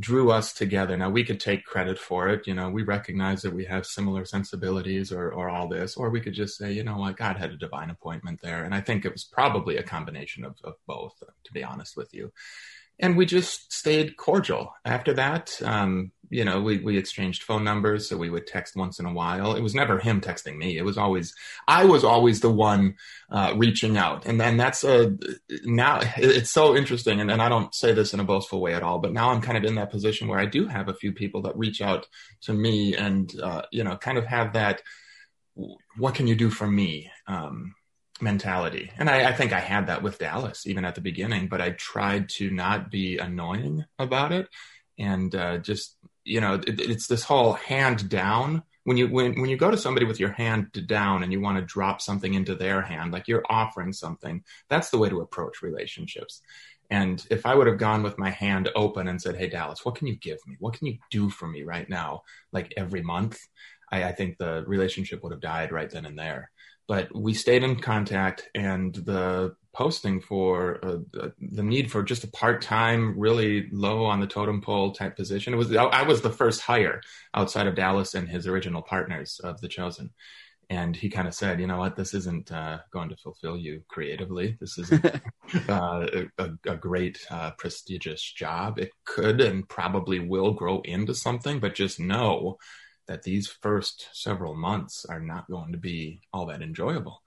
drew 0.00 0.30
us 0.30 0.52
together. 0.52 0.96
Now 0.96 1.10
we 1.10 1.24
could 1.24 1.40
take 1.40 1.64
credit 1.64 1.98
for 1.98 2.28
it. 2.28 2.46
You 2.46 2.54
know, 2.54 2.70
we 2.70 2.82
recognize 2.82 3.42
that 3.42 3.54
we 3.54 3.64
have 3.64 3.84
similar 3.86 4.24
sensibilities 4.24 5.12
or, 5.12 5.30
or 5.32 5.48
all 5.48 5.68
this, 5.68 5.96
or 5.96 6.10
we 6.10 6.20
could 6.20 6.34
just 6.34 6.56
say, 6.56 6.72
you 6.72 6.84
know 6.84 6.98
what, 6.98 7.16
God 7.16 7.36
had 7.36 7.50
a 7.50 7.56
divine 7.56 7.90
appointment 7.90 8.40
there. 8.40 8.64
And 8.64 8.74
I 8.74 8.80
think 8.80 9.04
it 9.04 9.12
was 9.12 9.24
probably 9.24 9.76
a 9.76 9.82
combination 9.82 10.44
of, 10.44 10.56
of 10.62 10.74
both, 10.86 11.22
to 11.44 11.52
be 11.52 11.64
honest 11.64 11.96
with 11.96 12.14
you 12.14 12.32
and 13.00 13.16
we 13.16 13.26
just 13.26 13.72
stayed 13.72 14.16
cordial. 14.16 14.74
After 14.84 15.14
that, 15.14 15.60
um, 15.62 16.10
you 16.30 16.44
know, 16.44 16.60
we, 16.60 16.78
we 16.78 16.98
exchanged 16.98 17.42
phone 17.42 17.64
numbers, 17.64 18.08
so 18.08 18.16
we 18.16 18.30
would 18.30 18.46
text 18.46 18.76
once 18.76 18.98
in 18.98 19.06
a 19.06 19.12
while. 19.12 19.54
It 19.54 19.62
was 19.62 19.74
never 19.74 19.98
him 19.98 20.20
texting 20.20 20.56
me. 20.56 20.76
It 20.76 20.84
was 20.84 20.98
always, 20.98 21.34
I 21.66 21.84
was 21.84 22.04
always 22.04 22.40
the 22.40 22.50
one 22.50 22.96
uh, 23.30 23.54
reaching 23.56 23.96
out. 23.96 24.26
And 24.26 24.40
then 24.40 24.56
that's 24.56 24.84
a, 24.84 25.16
now 25.64 26.00
it's 26.16 26.50
so 26.50 26.76
interesting. 26.76 27.20
And, 27.20 27.30
and 27.30 27.40
I 27.40 27.48
don't 27.48 27.74
say 27.74 27.92
this 27.92 28.14
in 28.14 28.20
a 28.20 28.24
boastful 28.24 28.60
way 28.60 28.74
at 28.74 28.82
all, 28.82 28.98
but 28.98 29.12
now 29.12 29.30
I'm 29.30 29.40
kind 29.40 29.56
of 29.56 29.64
in 29.64 29.76
that 29.76 29.90
position 29.90 30.28
where 30.28 30.38
I 30.38 30.46
do 30.46 30.66
have 30.66 30.88
a 30.88 30.94
few 30.94 31.12
people 31.12 31.42
that 31.42 31.56
reach 31.56 31.80
out 31.80 32.06
to 32.42 32.52
me 32.52 32.94
and, 32.94 33.32
uh, 33.40 33.62
you 33.70 33.84
know, 33.84 33.96
kind 33.96 34.18
of 34.18 34.26
have 34.26 34.52
that, 34.52 34.82
what 35.96 36.14
can 36.14 36.26
you 36.26 36.34
do 36.34 36.50
for 36.50 36.66
me? 36.66 37.10
Um, 37.26 37.74
mentality. 38.20 38.90
And 38.98 39.08
I, 39.08 39.30
I, 39.30 39.32
think 39.32 39.52
I 39.52 39.60
had 39.60 39.86
that 39.86 40.02
with 40.02 40.18
Dallas 40.18 40.66
even 40.66 40.84
at 40.84 40.96
the 40.96 41.00
beginning, 41.00 41.46
but 41.48 41.60
I 41.60 41.70
tried 41.70 42.28
to 42.30 42.50
not 42.50 42.90
be 42.90 43.18
annoying 43.18 43.84
about 43.98 44.32
it. 44.32 44.48
And 44.98 45.32
uh, 45.34 45.58
just, 45.58 45.96
you 46.28 46.40
know, 46.40 46.54
it, 46.54 46.80
it's 46.80 47.06
this 47.06 47.24
whole 47.24 47.54
hand 47.54 48.08
down. 48.08 48.62
When 48.84 48.96
you 48.96 49.08
when 49.08 49.40
when 49.40 49.50
you 49.50 49.56
go 49.56 49.70
to 49.70 49.76
somebody 49.76 50.06
with 50.06 50.20
your 50.20 50.32
hand 50.32 50.86
down 50.86 51.22
and 51.22 51.32
you 51.32 51.40
want 51.40 51.58
to 51.58 51.64
drop 51.64 52.00
something 52.00 52.34
into 52.34 52.54
their 52.54 52.80
hand, 52.82 53.12
like 53.12 53.28
you're 53.28 53.44
offering 53.50 53.92
something, 53.92 54.44
that's 54.68 54.90
the 54.90 54.98
way 54.98 55.08
to 55.08 55.20
approach 55.20 55.62
relationships. 55.62 56.40
And 56.90 57.24
if 57.30 57.44
I 57.44 57.54
would 57.54 57.66
have 57.66 57.78
gone 57.78 58.02
with 58.02 58.18
my 58.18 58.30
hand 58.30 58.70
open 58.74 59.08
and 59.08 59.20
said, 59.20 59.36
"Hey 59.36 59.48
Dallas, 59.48 59.84
what 59.84 59.96
can 59.96 60.06
you 60.06 60.16
give 60.16 60.38
me? 60.46 60.56
What 60.58 60.74
can 60.74 60.86
you 60.86 60.98
do 61.10 61.28
for 61.28 61.46
me 61.46 61.64
right 61.64 61.88
now?" 61.88 62.22
Like 62.52 62.72
every 62.76 63.02
month, 63.02 63.38
I, 63.92 64.04
I 64.04 64.12
think 64.12 64.38
the 64.38 64.64
relationship 64.66 65.22
would 65.22 65.32
have 65.32 65.40
died 65.40 65.72
right 65.72 65.90
then 65.90 66.06
and 66.06 66.18
there 66.18 66.50
but 66.88 67.14
we 67.14 67.34
stayed 67.34 67.62
in 67.62 67.78
contact 67.78 68.48
and 68.54 68.94
the 68.94 69.54
posting 69.74 70.20
for 70.20 70.78
uh, 70.84 71.28
the 71.40 71.62
need 71.62 71.90
for 71.90 72.02
just 72.02 72.24
a 72.24 72.28
part-time 72.28 73.18
really 73.18 73.68
low 73.70 74.04
on 74.04 74.20
the 74.20 74.26
totem 74.26 74.60
pole 74.60 74.92
type 74.92 75.16
position 75.16 75.52
it 75.52 75.56
was 75.56 75.74
i 75.76 76.02
was 76.02 76.22
the 76.22 76.30
first 76.30 76.60
hire 76.60 77.00
outside 77.34 77.66
of 77.66 77.74
dallas 77.74 78.14
and 78.14 78.28
his 78.28 78.46
original 78.46 78.82
partners 78.82 79.40
of 79.44 79.60
the 79.60 79.68
chosen 79.68 80.10
and 80.70 80.94
he 80.94 81.08
kind 81.08 81.26
of 81.26 81.34
said, 81.34 81.60
you 81.60 81.66
know 81.66 81.78
what, 81.78 81.96
this 81.96 82.12
isn't 82.12 82.52
uh, 82.52 82.78
going 82.92 83.08
to 83.08 83.16
fulfill 83.16 83.56
you 83.56 83.82
creatively. 83.88 84.56
This 84.60 84.76
isn't 84.78 85.04
uh, 85.68 86.06
a, 86.38 86.50
a, 86.66 86.76
great, 86.76 87.18
uh, 87.30 87.52
prestigious 87.52 88.22
job. 88.22 88.78
It 88.78 88.92
could 89.04 89.40
and 89.40 89.66
probably 89.66 90.20
will 90.20 90.52
grow 90.52 90.82
into 90.82 91.14
something, 91.14 91.58
but 91.58 91.74
just 91.74 91.98
know 91.98 92.58
that 93.06 93.22
these 93.22 93.48
first 93.48 94.08
several 94.12 94.54
months 94.54 95.06
are 95.06 95.20
not 95.20 95.48
going 95.48 95.72
to 95.72 95.78
be 95.78 96.20
all 96.34 96.44
that 96.46 96.60
enjoyable. 96.60 97.22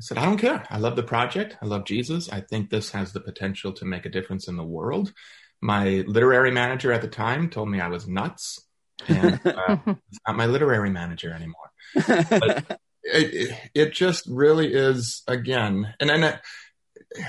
I 0.00 0.02
said, 0.02 0.18
I 0.18 0.24
don't 0.24 0.38
care. 0.38 0.66
I 0.70 0.78
love 0.78 0.96
the 0.96 1.02
project. 1.02 1.58
I 1.60 1.66
love 1.66 1.84
Jesus. 1.84 2.30
I 2.30 2.40
think 2.40 2.70
this 2.70 2.90
has 2.92 3.12
the 3.12 3.20
potential 3.20 3.70
to 3.74 3.84
make 3.84 4.06
a 4.06 4.10
difference 4.10 4.48
in 4.48 4.56
the 4.56 4.64
world. 4.64 5.12
My 5.60 6.04
literary 6.06 6.50
manager 6.50 6.90
at 6.90 7.02
the 7.02 7.08
time 7.08 7.50
told 7.50 7.68
me 7.68 7.80
I 7.80 7.88
was 7.88 8.08
nuts, 8.08 8.66
and 9.08 9.34
uh, 9.44 9.76
it's 9.86 10.18
not 10.26 10.38
my 10.38 10.46
literary 10.46 10.88
manager 10.88 11.34
anymore. 11.34 11.70
But 11.94 12.80
it, 13.02 13.58
it 13.74 13.92
just 13.92 14.24
really 14.26 14.72
is 14.72 15.22
again, 15.28 15.92
and 16.00 16.08
then 16.08 16.40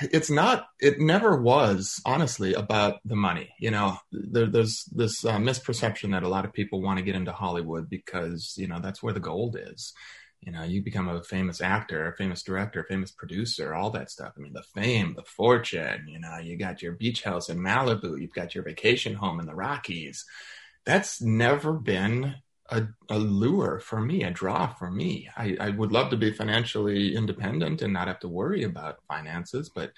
it's 0.03 0.29
not. 0.29 0.67
It 0.79 1.01
never 1.01 1.41
was 1.41 1.99
honestly 2.05 2.53
about 2.53 2.99
the 3.03 3.17
money. 3.17 3.53
You 3.59 3.71
know, 3.71 3.97
there, 4.13 4.45
there's 4.45 4.85
this 4.93 5.25
uh, 5.25 5.39
misperception 5.39 6.11
that 6.11 6.23
a 6.23 6.29
lot 6.29 6.45
of 6.45 6.53
people 6.53 6.81
want 6.81 6.99
to 6.99 7.05
get 7.05 7.15
into 7.15 7.33
Hollywood 7.33 7.89
because 7.89 8.53
you 8.57 8.67
know 8.67 8.79
that's 8.79 9.03
where 9.03 9.13
the 9.13 9.19
gold 9.19 9.57
is 9.59 9.93
you 10.41 10.51
know, 10.51 10.63
you 10.63 10.81
become 10.81 11.07
a 11.07 11.23
famous 11.23 11.61
actor, 11.61 12.07
a 12.07 12.15
famous 12.15 12.41
director, 12.41 12.81
a 12.81 12.85
famous 12.85 13.11
producer, 13.11 13.75
all 13.75 13.91
that 13.91 14.09
stuff. 14.09 14.33
I 14.35 14.41
mean, 14.41 14.53
the 14.53 14.63
fame, 14.63 15.13
the 15.15 15.23
fortune, 15.23 16.07
you 16.07 16.19
know, 16.19 16.39
you 16.39 16.57
got 16.57 16.81
your 16.81 16.93
beach 16.93 17.23
house 17.23 17.49
in 17.49 17.59
Malibu, 17.59 18.19
you've 18.19 18.33
got 18.33 18.55
your 18.55 18.63
vacation 18.63 19.13
home 19.13 19.39
in 19.39 19.45
the 19.45 19.55
Rockies. 19.55 20.25
That's 20.83 21.21
never 21.21 21.73
been 21.73 22.35
a, 22.69 22.87
a 23.09 23.19
lure 23.19 23.79
for 23.79 24.01
me, 24.01 24.23
a 24.23 24.31
draw 24.31 24.67
for 24.73 24.89
me. 24.89 25.29
I, 25.37 25.57
I 25.59 25.69
would 25.69 25.91
love 25.91 26.09
to 26.09 26.17
be 26.17 26.31
financially 26.31 27.15
independent 27.15 27.83
and 27.83 27.93
not 27.93 28.07
have 28.07 28.21
to 28.21 28.27
worry 28.27 28.63
about 28.63 29.03
finances, 29.07 29.69
but 29.69 29.91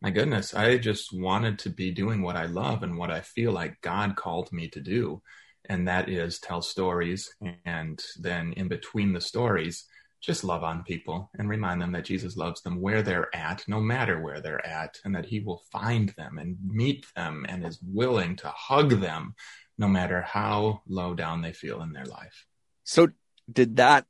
my 0.00 0.10
goodness, 0.10 0.54
I 0.54 0.78
just 0.78 1.12
wanted 1.12 1.58
to 1.60 1.70
be 1.70 1.90
doing 1.90 2.22
what 2.22 2.36
I 2.36 2.46
love 2.46 2.84
and 2.84 2.96
what 2.96 3.10
I 3.10 3.20
feel 3.20 3.50
like 3.50 3.80
God 3.80 4.14
called 4.14 4.52
me 4.52 4.68
to 4.68 4.80
do 4.80 5.22
and 5.68 5.88
that 5.88 6.08
is 6.08 6.38
tell 6.38 6.62
stories 6.62 7.30
and 7.64 8.02
then 8.18 8.52
in 8.54 8.68
between 8.68 9.12
the 9.12 9.20
stories 9.20 9.84
just 10.20 10.44
love 10.44 10.64
on 10.64 10.82
people 10.82 11.30
and 11.38 11.48
remind 11.48 11.80
them 11.80 11.92
that 11.92 12.04
Jesus 12.04 12.36
loves 12.36 12.60
them 12.62 12.80
where 12.80 13.02
they're 13.02 13.34
at, 13.34 13.62
no 13.68 13.80
matter 13.80 14.20
where 14.20 14.40
they're 14.40 14.64
at, 14.66 14.98
and 15.04 15.14
that 15.14 15.26
he 15.26 15.40
will 15.40 15.62
find 15.70 16.08
them 16.16 16.38
and 16.38 16.56
meet 16.66 17.06
them 17.14 17.46
and 17.48 17.64
is 17.64 17.78
willing 17.86 18.36
to 18.36 18.48
hug 18.48 19.00
them 19.00 19.34
no 19.78 19.86
matter 19.86 20.20
how 20.22 20.82
low 20.88 21.14
down 21.14 21.42
they 21.42 21.52
feel 21.52 21.82
in 21.82 21.92
their 21.92 22.04
life. 22.04 22.46
So, 22.82 23.08
did 23.50 23.76
that 23.76 24.06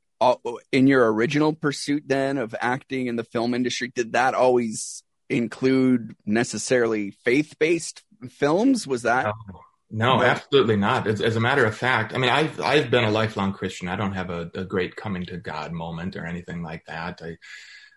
in 0.71 0.87
your 0.87 1.13
original 1.13 1.53
pursuit 1.53 2.03
then 2.07 2.37
of 2.37 2.55
acting 2.59 3.07
in 3.07 3.15
the 3.15 3.23
film 3.23 3.53
industry, 3.53 3.91
did 3.93 4.13
that 4.13 4.33
always 4.33 5.03
include 5.29 6.15
necessarily 6.25 7.11
faith 7.11 7.55
based 7.59 8.03
films? 8.29 8.87
Was 8.87 9.03
that? 9.03 9.27
Oh, 9.27 9.61
no, 9.91 10.21
absolutely 10.21 10.75
not. 10.75 11.07
As, 11.07 11.21
as, 11.21 11.35
a 11.35 11.39
matter 11.39 11.65
of 11.65 11.75
fact, 11.75 12.13
I 12.13 12.17
mean, 12.17 12.29
I've 12.29 12.59
I've 12.61 12.91
been 12.91 13.03
a 13.03 13.11
lifelong 13.11 13.53
Christian. 13.53 13.87
I 13.87 13.95
don't 13.95 14.13
have 14.13 14.29
a, 14.29 14.51
a, 14.53 14.63
great 14.63 14.95
coming 14.95 15.25
to 15.25 15.37
God 15.37 15.71
moment 15.71 16.15
or 16.15 16.25
anything 16.25 16.61
like 16.61 16.85
that. 16.85 17.21
I, 17.23 17.37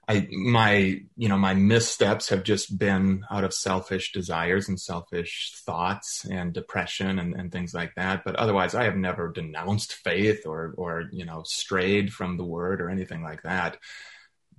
I 0.08 0.26
my 0.30 1.00
you 1.16 1.28
know 1.28 1.36
my 1.36 1.54
missteps 1.54 2.30
have 2.30 2.44
just 2.44 2.78
been 2.78 3.24
out 3.30 3.44
of 3.44 3.52
selfish 3.52 4.12
desires 4.12 4.68
and 4.68 4.80
selfish 4.80 5.52
thoughts 5.66 6.24
and 6.24 6.52
depression 6.52 7.18
and, 7.18 7.34
and 7.34 7.52
things 7.52 7.74
like 7.74 7.94
that. 7.96 8.24
But 8.24 8.36
otherwise, 8.36 8.74
I 8.74 8.84
have 8.84 8.96
never 8.96 9.30
denounced 9.30 9.92
faith 9.92 10.46
or 10.46 10.74
or 10.78 11.04
you 11.12 11.26
know 11.26 11.42
strayed 11.44 12.12
from 12.12 12.38
the 12.38 12.44
word 12.44 12.80
or 12.80 12.88
anything 12.88 13.22
like 13.22 13.42
that 13.42 13.76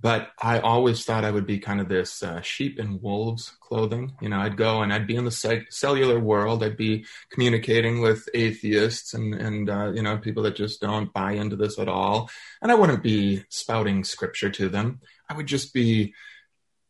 but 0.04 0.32
I 0.38 0.58
always 0.58 1.02
thought 1.02 1.24
I 1.24 1.30
would 1.30 1.46
be 1.46 1.58
kind 1.58 1.80
of 1.80 1.88
this 1.88 2.22
uh, 2.22 2.42
sheep 2.42 2.78
in 2.78 3.00
wolves 3.00 3.56
clothing. 3.60 4.12
You 4.20 4.28
know, 4.28 4.38
I'd 4.38 4.58
go 4.58 4.82
and 4.82 4.92
I'd 4.92 5.06
be 5.06 5.16
in 5.16 5.24
the 5.24 5.30
ce- 5.30 5.64
cellular 5.70 6.20
world. 6.20 6.62
I'd 6.62 6.76
be 6.76 7.06
communicating 7.30 8.02
with 8.02 8.28
atheists 8.34 9.14
and 9.14 9.32
and 9.34 9.70
uh, 9.70 9.92
you 9.94 10.02
know 10.02 10.18
people 10.18 10.42
that 10.42 10.56
just 10.56 10.82
don't 10.82 11.10
buy 11.14 11.32
into 11.32 11.56
this 11.56 11.78
at 11.78 11.88
all. 11.88 12.28
And 12.60 12.70
I 12.70 12.74
wouldn't 12.74 13.02
be 13.02 13.44
spouting 13.48 14.04
scripture 14.04 14.50
to 14.50 14.68
them. 14.68 15.00
I 15.30 15.34
would 15.38 15.46
just 15.46 15.72
be 15.72 16.12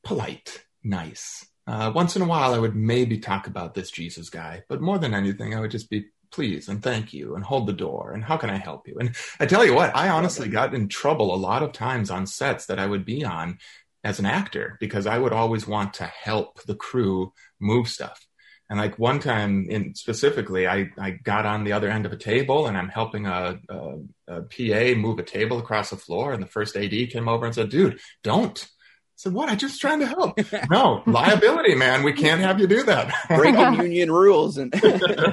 polite, 0.02 0.64
nice. 0.82 1.46
Uh, 1.68 1.92
once 1.94 2.16
in 2.16 2.22
a 2.22 2.26
while, 2.26 2.52
I 2.52 2.58
would 2.58 2.74
maybe 2.74 3.18
talk 3.18 3.46
about 3.46 3.74
this 3.74 3.92
Jesus 3.92 4.28
guy, 4.28 4.64
but 4.68 4.82
more 4.82 4.98
than 4.98 5.14
anything, 5.14 5.54
I 5.54 5.60
would 5.60 5.70
just 5.70 5.88
be 5.88 6.06
please 6.34 6.68
and 6.68 6.82
thank 6.82 7.12
you 7.12 7.36
and 7.36 7.44
hold 7.44 7.66
the 7.66 7.72
door 7.72 8.12
and 8.12 8.24
how 8.24 8.36
can 8.36 8.50
I 8.50 8.56
help 8.56 8.88
you? 8.88 8.96
And 8.98 9.14
I 9.38 9.46
tell 9.46 9.64
you 9.64 9.72
what, 9.72 9.94
I 9.94 10.08
honestly 10.08 10.48
got 10.48 10.74
in 10.74 10.88
trouble 10.88 11.32
a 11.32 11.36
lot 11.36 11.62
of 11.62 11.72
times 11.72 12.10
on 12.10 12.26
sets 12.26 12.66
that 12.66 12.80
I 12.80 12.86
would 12.86 13.04
be 13.04 13.24
on 13.24 13.58
as 14.02 14.18
an 14.18 14.26
actor 14.26 14.76
because 14.80 15.06
I 15.06 15.16
would 15.16 15.32
always 15.32 15.66
want 15.66 15.94
to 15.94 16.04
help 16.04 16.62
the 16.64 16.74
crew 16.74 17.32
move 17.60 17.88
stuff. 17.88 18.26
And 18.68 18.80
like 18.80 18.98
one 18.98 19.20
time 19.20 19.66
in 19.70 19.94
specifically, 19.94 20.66
I, 20.66 20.90
I 20.98 21.10
got 21.10 21.46
on 21.46 21.62
the 21.62 21.72
other 21.72 21.88
end 21.88 22.04
of 22.04 22.12
a 22.12 22.16
table 22.16 22.66
and 22.66 22.76
I'm 22.76 22.88
helping 22.88 23.26
a, 23.26 23.60
a, 23.68 23.98
a 24.26 24.42
PA 24.42 24.98
move 24.98 25.18
a 25.20 25.22
table 25.22 25.58
across 25.58 25.90
the 25.90 25.96
floor. 25.96 26.32
And 26.32 26.42
the 26.42 26.48
first 26.48 26.76
AD 26.76 26.90
came 27.10 27.28
over 27.28 27.46
and 27.46 27.54
said, 27.54 27.68
dude, 27.68 28.00
don't 28.24 28.66
said, 29.16 29.32
what? 29.32 29.48
I 29.48 29.54
just 29.54 29.80
trying 29.80 30.00
to 30.00 30.06
help. 30.06 30.38
no, 30.70 31.02
liability, 31.06 31.74
man. 31.74 32.02
We 32.02 32.12
can't 32.12 32.40
have 32.40 32.60
you 32.60 32.66
do 32.66 32.82
that. 32.84 33.14
Breaking 33.28 33.74
union 33.74 34.10
rules 34.10 34.58
and 34.58 34.72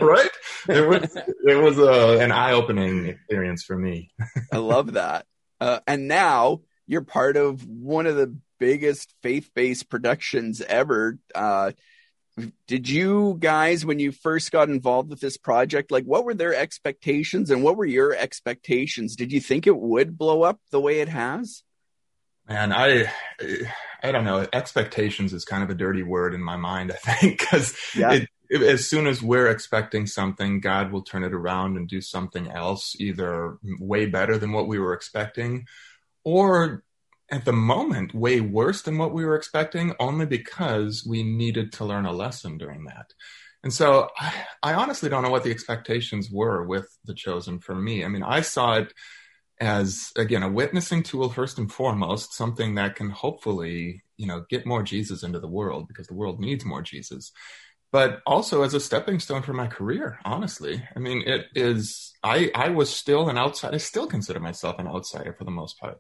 right. 0.02 0.30
It 0.68 0.88
was 0.88 1.16
it 1.16 1.56
was 1.56 1.80
uh, 1.80 2.20
an 2.20 2.32
eye 2.32 2.54
opening 2.54 3.08
experience 3.08 3.64
for 3.64 3.78
me. 3.78 4.12
I 4.52 4.58
love 4.58 4.94
that. 4.94 5.26
Uh, 5.60 5.80
and 5.88 6.08
now 6.08 6.62
you're 6.88 7.02
part 7.02 7.38
of 7.38 7.66
one 7.66 8.08
of 8.08 8.16
the 8.16 8.36
biggest 8.60 9.14
faith 9.24 9.50
based 9.56 9.90
productions 9.90 10.62
ever. 10.62 11.18
Uh, 11.34 11.72
did 12.68 12.88
you 12.88 13.36
guys, 13.40 13.86
when 13.86 14.00
you 14.00 14.12
first 14.12 14.52
got 14.52 14.70
involved 14.70 15.10
with 15.10 15.20
this 15.20 15.38
project, 15.38 15.92
like 15.92 16.06
what 16.06 16.24
were 16.24 16.34
their 16.34 16.56
expectations 16.56 17.52
and 17.52 17.64
what 17.64 17.76
were 17.76 17.86
your 17.86 18.16
expectations? 18.16 19.16
Did 19.16 19.32
you 19.32 19.42
think 19.42 19.68
it 19.68 19.78
would 19.78 20.18
blow 20.18 20.44
up 20.44 20.60
the 20.72 20.80
way 20.80 21.00
it 21.02 21.10
has? 21.10 21.64
Man, 22.52 22.74
I 22.74 23.10
I 24.04 24.12
don't 24.12 24.26
know. 24.26 24.46
Expectations 24.52 25.32
is 25.32 25.46
kind 25.46 25.64
of 25.64 25.70
a 25.70 25.76
dirty 25.76 26.04
word 26.04 26.34
in 26.34 26.42
my 26.42 26.58
mind. 26.58 26.92
I 26.92 26.96
think 26.96 27.40
because 27.40 27.78
yeah. 27.96 28.26
as 28.52 28.86
soon 28.86 29.08
as 29.08 29.22
we're 29.22 29.48
expecting 29.48 30.06
something, 30.06 30.60
God 30.60 30.92
will 30.92 31.02
turn 31.02 31.24
it 31.24 31.34
around 31.34 31.78
and 31.78 31.88
do 31.88 32.02
something 32.02 32.52
else, 32.52 32.96
either 33.00 33.58
way 33.80 34.06
better 34.06 34.38
than 34.38 34.52
what 34.52 34.68
we 34.68 34.80
were 34.80 34.94
expecting, 34.94 35.66
or 36.26 36.84
at 37.32 37.46
the 37.46 37.54
moment 37.54 38.14
way 38.14 38.42
worse 38.42 38.82
than 38.82 38.98
what 38.98 39.14
we 39.14 39.24
were 39.24 39.38
expecting, 39.38 39.94
only 39.98 40.26
because 40.26 41.06
we 41.08 41.24
needed 41.24 41.72
to 41.74 41.86
learn 41.86 42.06
a 42.06 42.12
lesson 42.12 42.58
during 42.58 42.84
that. 42.84 43.14
And 43.64 43.72
so 43.72 44.10
I, 44.20 44.34
I 44.62 44.74
honestly 44.74 45.08
don't 45.08 45.24
know 45.24 45.30
what 45.30 45.46
the 45.46 45.52
expectations 45.52 46.30
were 46.30 46.66
with 46.66 46.90
the 47.06 47.14
chosen 47.14 47.60
for 47.60 47.76
me. 47.76 48.04
I 48.04 48.10
mean, 48.10 48.24
I 48.24 48.42
saw 48.42 48.74
it 48.74 48.94
as 49.62 50.12
again 50.18 50.44
a 50.44 50.50
witnessing 50.50 51.04
tool 51.04 51.30
first 51.30 51.60
and 51.60 51.72
foremost 51.72 52.34
something 52.34 52.76
that 52.76 52.96
can 52.96 53.12
hopefully 53.12 54.04
you 54.18 54.26
know 54.26 54.44
get 54.50 54.66
more 54.66 54.82
jesus 54.82 55.24
into 55.24 55.40
the 55.40 55.48
world 55.48 55.88
because 55.88 56.08
the 56.08 56.16
world 56.16 56.40
needs 56.40 56.66
more 56.66 56.82
jesus. 56.82 57.32
But 57.92 58.22
also 58.26 58.64
as 58.64 58.74
a 58.74 58.80
stepping 58.80 59.20
stone 59.20 59.42
for 59.44 59.54
my 59.54 59.68
career 59.68 60.20
honestly. 60.26 60.84
I 60.96 61.00
mean 61.00 61.24
it 61.26 61.46
is 61.56 62.14
i 62.24 62.52
i 62.56 62.70
was 62.70 62.90
still 62.90 63.30
an 63.30 63.38
outsider 63.38 63.76
i 63.76 63.78
still 63.78 64.08
consider 64.08 64.40
myself 64.40 64.80
an 64.80 64.88
outsider 64.88 65.34
for 65.34 65.46
the 65.46 65.52
most 65.52 65.80
part 65.80 66.00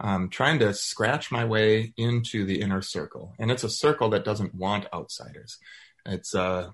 um, 0.00 0.30
trying 0.30 0.58
to 0.60 0.72
scratch 0.72 1.30
my 1.30 1.44
way 1.44 1.92
into 1.96 2.46
the 2.46 2.60
inner 2.62 2.80
circle. 2.80 3.34
And 3.38 3.50
it's 3.50 3.64
a 3.64 3.68
circle 3.68 4.08
that 4.10 4.24
doesn't 4.24 4.54
want 4.54 4.86
outsiders. 4.94 5.58
It's 6.06 6.34
uh 6.34 6.70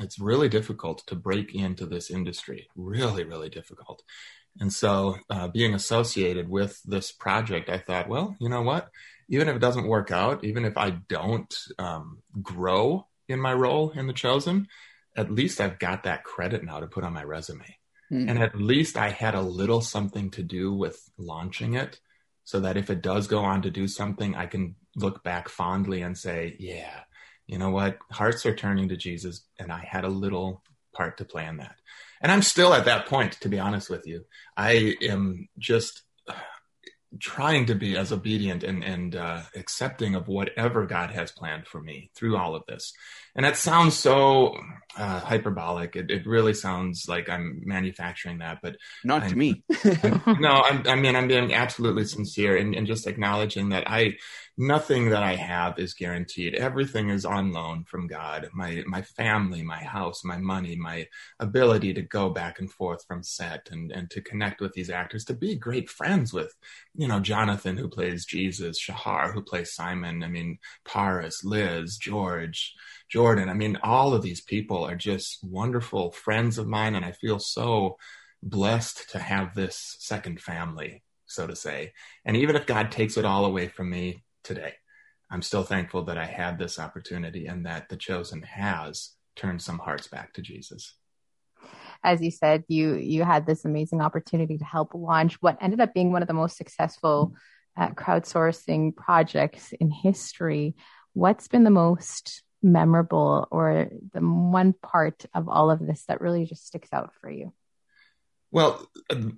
it's 0.00 0.20
really 0.20 0.48
difficult 0.48 1.02
to 1.08 1.16
break 1.16 1.54
into 1.54 1.86
this 1.86 2.10
industry. 2.10 2.68
Really 2.76 3.24
really 3.24 3.48
difficult 3.48 4.02
and 4.60 4.72
so, 4.72 5.16
uh, 5.30 5.48
being 5.48 5.74
associated 5.74 6.48
with 6.48 6.80
this 6.84 7.12
project, 7.12 7.68
I 7.68 7.78
thought, 7.78 8.08
well, 8.08 8.36
you 8.40 8.48
know 8.48 8.62
what? 8.62 8.90
Even 9.28 9.48
if 9.48 9.56
it 9.56 9.60
doesn't 9.60 9.86
work 9.86 10.10
out, 10.10 10.44
even 10.44 10.64
if 10.64 10.76
I 10.76 10.90
don't 10.90 11.54
um, 11.78 12.22
grow 12.42 13.06
in 13.28 13.40
my 13.40 13.52
role 13.52 13.90
in 13.90 14.06
The 14.06 14.12
Chosen, 14.12 14.68
at 15.16 15.30
least 15.30 15.60
I've 15.60 15.78
got 15.78 16.04
that 16.04 16.24
credit 16.24 16.64
now 16.64 16.80
to 16.80 16.86
put 16.86 17.04
on 17.04 17.12
my 17.12 17.24
resume. 17.24 17.76
Mm-hmm. 18.10 18.28
And 18.28 18.38
at 18.38 18.56
least 18.56 18.96
I 18.96 19.10
had 19.10 19.34
a 19.34 19.42
little 19.42 19.80
something 19.80 20.30
to 20.30 20.42
do 20.42 20.72
with 20.72 20.98
launching 21.18 21.74
it 21.74 22.00
so 22.44 22.60
that 22.60 22.78
if 22.78 22.88
it 22.88 23.02
does 23.02 23.26
go 23.26 23.40
on 23.40 23.62
to 23.62 23.70
do 23.70 23.86
something, 23.86 24.34
I 24.34 24.46
can 24.46 24.76
look 24.96 25.22
back 25.22 25.50
fondly 25.50 26.00
and 26.00 26.16
say, 26.16 26.56
yeah, 26.58 27.00
you 27.46 27.58
know 27.58 27.70
what? 27.70 27.98
Hearts 28.10 28.46
are 28.46 28.54
turning 28.54 28.88
to 28.88 28.96
Jesus, 28.96 29.42
and 29.58 29.70
I 29.70 29.80
had 29.80 30.04
a 30.04 30.08
little 30.08 30.62
part 30.94 31.18
to 31.18 31.24
play 31.24 31.46
in 31.46 31.58
that. 31.58 31.76
And 32.20 32.32
I'm 32.32 32.42
still 32.42 32.74
at 32.74 32.86
that 32.86 33.06
point, 33.06 33.32
to 33.40 33.48
be 33.48 33.58
honest 33.58 33.90
with 33.90 34.06
you. 34.06 34.24
I 34.56 34.96
am 35.02 35.48
just, 35.58 36.02
trying 37.18 37.66
to 37.66 37.74
be 37.74 37.96
as 37.96 38.12
obedient 38.12 38.62
and 38.62 38.84
and 38.84 39.16
uh, 39.16 39.40
accepting 39.56 40.14
of 40.14 40.28
whatever 40.28 40.84
God 40.86 41.10
has 41.10 41.32
planned 41.32 41.66
for 41.66 41.80
me 41.80 42.10
through 42.14 42.36
all 42.36 42.54
of 42.54 42.64
this. 42.66 42.92
And 43.34 43.44
that 43.44 43.56
sounds 43.56 43.96
so 43.96 44.56
uh, 44.96 45.20
hyperbolic. 45.20 45.96
It, 45.96 46.10
it 46.10 46.26
really 46.26 46.54
sounds 46.54 47.06
like 47.08 47.28
I'm 47.28 47.62
manufacturing 47.64 48.38
that, 48.38 48.58
but 48.62 48.76
not 49.04 49.22
I'm, 49.22 49.30
to 49.30 49.36
me. 49.36 49.62
no, 50.38 50.50
I'm, 50.50 50.86
I 50.86 50.96
mean 50.96 51.16
I'm 51.16 51.28
being 51.28 51.54
absolutely 51.54 52.04
sincere 52.04 52.56
and, 52.56 52.74
and 52.74 52.86
just 52.86 53.06
acknowledging 53.06 53.70
that 53.70 53.84
I 53.86 54.16
nothing 54.58 55.10
that 55.10 55.22
I 55.22 55.36
have 55.36 55.78
is 55.78 55.94
guaranteed. 55.94 56.56
Everything 56.56 57.10
is 57.10 57.24
on 57.24 57.52
loan 57.52 57.84
from 57.84 58.08
God. 58.08 58.50
My 58.52 58.82
my 58.86 59.02
family, 59.02 59.62
my 59.62 59.78
house, 59.78 60.24
my 60.24 60.36
money, 60.36 60.74
my 60.74 61.06
ability 61.38 61.94
to 61.94 62.02
go 62.02 62.28
back 62.28 62.58
and 62.58 62.70
forth 62.70 63.04
from 63.06 63.22
set 63.22 63.68
and 63.70 63.92
and 63.92 64.10
to 64.10 64.20
connect 64.20 64.60
with 64.60 64.72
these 64.72 64.90
actors, 64.90 65.24
to 65.26 65.34
be 65.34 65.54
great 65.54 65.88
friends 65.88 66.32
with, 66.32 66.54
you 66.94 67.06
know, 67.06 67.20
Jonathan 67.20 67.76
who 67.76 67.88
plays 67.88 68.26
Jesus, 68.26 68.78
Shahar 68.78 69.32
who 69.32 69.42
plays 69.42 69.72
Simon. 69.72 70.22
I 70.24 70.28
mean, 70.28 70.58
Paris, 70.84 71.44
Liz, 71.44 71.96
George, 71.96 72.74
Jordan. 73.08 73.48
I 73.48 73.54
mean, 73.54 73.78
all 73.82 74.12
of 74.12 74.22
these 74.22 74.40
people 74.40 74.84
are 74.84 74.96
just 74.96 75.38
wonderful 75.44 76.10
friends 76.10 76.58
of 76.58 76.66
mine, 76.66 76.96
and 76.96 77.04
I 77.04 77.12
feel 77.12 77.38
so 77.38 77.96
blessed 78.42 79.10
to 79.10 79.18
have 79.18 79.54
this 79.54 79.96
second 80.00 80.40
family 80.40 81.02
so 81.30 81.46
to 81.46 81.54
say. 81.54 81.92
And 82.24 82.36
even 82.38 82.56
if 82.56 82.66
God 82.66 82.90
takes 82.90 83.16
it 83.16 83.24
all 83.24 83.44
away 83.44 83.68
from 83.68 83.90
me, 83.90 84.22
today. 84.48 84.72
I'm 85.30 85.42
still 85.42 85.62
thankful 85.62 86.04
that 86.04 86.16
I 86.16 86.24
had 86.24 86.58
this 86.58 86.78
opportunity 86.78 87.46
and 87.46 87.66
that 87.66 87.90
the 87.90 87.96
chosen 87.96 88.42
has 88.42 89.10
turned 89.36 89.60
some 89.60 89.78
hearts 89.78 90.08
back 90.08 90.32
to 90.32 90.42
Jesus. 90.42 90.94
As 92.02 92.22
you 92.22 92.30
said, 92.30 92.64
you 92.68 92.94
you 92.94 93.24
had 93.24 93.44
this 93.44 93.64
amazing 93.64 94.00
opportunity 94.00 94.56
to 94.56 94.64
help 94.64 94.94
launch 94.94 95.34
what 95.42 95.58
ended 95.60 95.80
up 95.80 95.92
being 95.92 96.12
one 96.12 96.22
of 96.22 96.28
the 96.28 96.34
most 96.34 96.56
successful 96.56 97.34
uh, 97.76 97.90
crowdsourcing 97.90 98.96
projects 98.96 99.72
in 99.72 99.90
history. 99.90 100.74
What's 101.12 101.48
been 101.48 101.64
the 101.64 101.70
most 101.70 102.42
memorable 102.62 103.46
or 103.50 103.90
the 104.14 104.20
one 104.20 104.72
part 104.72 105.26
of 105.34 105.48
all 105.48 105.70
of 105.70 105.86
this 105.86 106.04
that 106.06 106.22
really 106.22 106.46
just 106.46 106.66
sticks 106.66 106.88
out 106.92 107.12
for 107.20 107.30
you? 107.30 107.52
Well, 108.50 108.88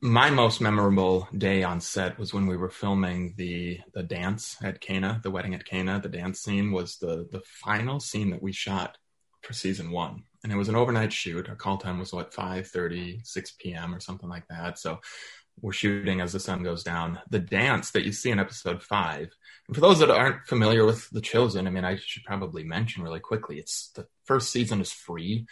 my 0.00 0.30
most 0.30 0.60
memorable 0.60 1.28
day 1.36 1.64
on 1.64 1.80
set 1.80 2.16
was 2.16 2.32
when 2.32 2.46
we 2.46 2.56
were 2.56 2.70
filming 2.70 3.34
the 3.36 3.80
the 3.92 4.04
dance 4.04 4.56
at 4.62 4.80
Cana, 4.80 5.20
the 5.22 5.32
wedding 5.32 5.54
at 5.54 5.64
Cana. 5.64 6.00
The 6.00 6.08
dance 6.08 6.40
scene 6.40 6.70
was 6.70 6.96
the 6.98 7.26
the 7.30 7.42
final 7.44 7.98
scene 7.98 8.30
that 8.30 8.42
we 8.42 8.52
shot 8.52 8.98
for 9.42 9.52
season 9.52 9.90
one, 9.90 10.22
and 10.44 10.52
it 10.52 10.56
was 10.56 10.68
an 10.68 10.76
overnight 10.76 11.12
shoot. 11.12 11.48
Our 11.48 11.56
call 11.56 11.78
time 11.78 11.98
was 11.98 12.12
what 12.12 12.32
5:30, 12.32 13.26
6 13.26 13.52
p.m. 13.58 13.94
or 13.94 14.00
something 14.00 14.28
like 14.28 14.46
that. 14.48 14.78
So 14.78 15.00
we're 15.60 15.72
shooting 15.72 16.20
as 16.20 16.32
the 16.32 16.40
sun 16.40 16.62
goes 16.62 16.84
down. 16.84 17.18
The 17.30 17.40
dance 17.40 17.90
that 17.90 18.04
you 18.04 18.12
see 18.12 18.30
in 18.30 18.38
episode 18.38 18.80
five, 18.80 19.30
and 19.66 19.74
for 19.74 19.80
those 19.80 19.98
that 19.98 20.10
aren't 20.10 20.46
familiar 20.46 20.86
with 20.86 21.10
The 21.10 21.20
Chosen, 21.20 21.66
I 21.66 21.70
mean, 21.70 21.84
I 21.84 21.96
should 21.96 22.22
probably 22.22 22.62
mention 22.62 23.02
really 23.02 23.20
quickly. 23.20 23.58
It's 23.58 23.90
the 23.96 24.06
first 24.24 24.52
season 24.52 24.80
is 24.80 24.92
free 24.92 25.46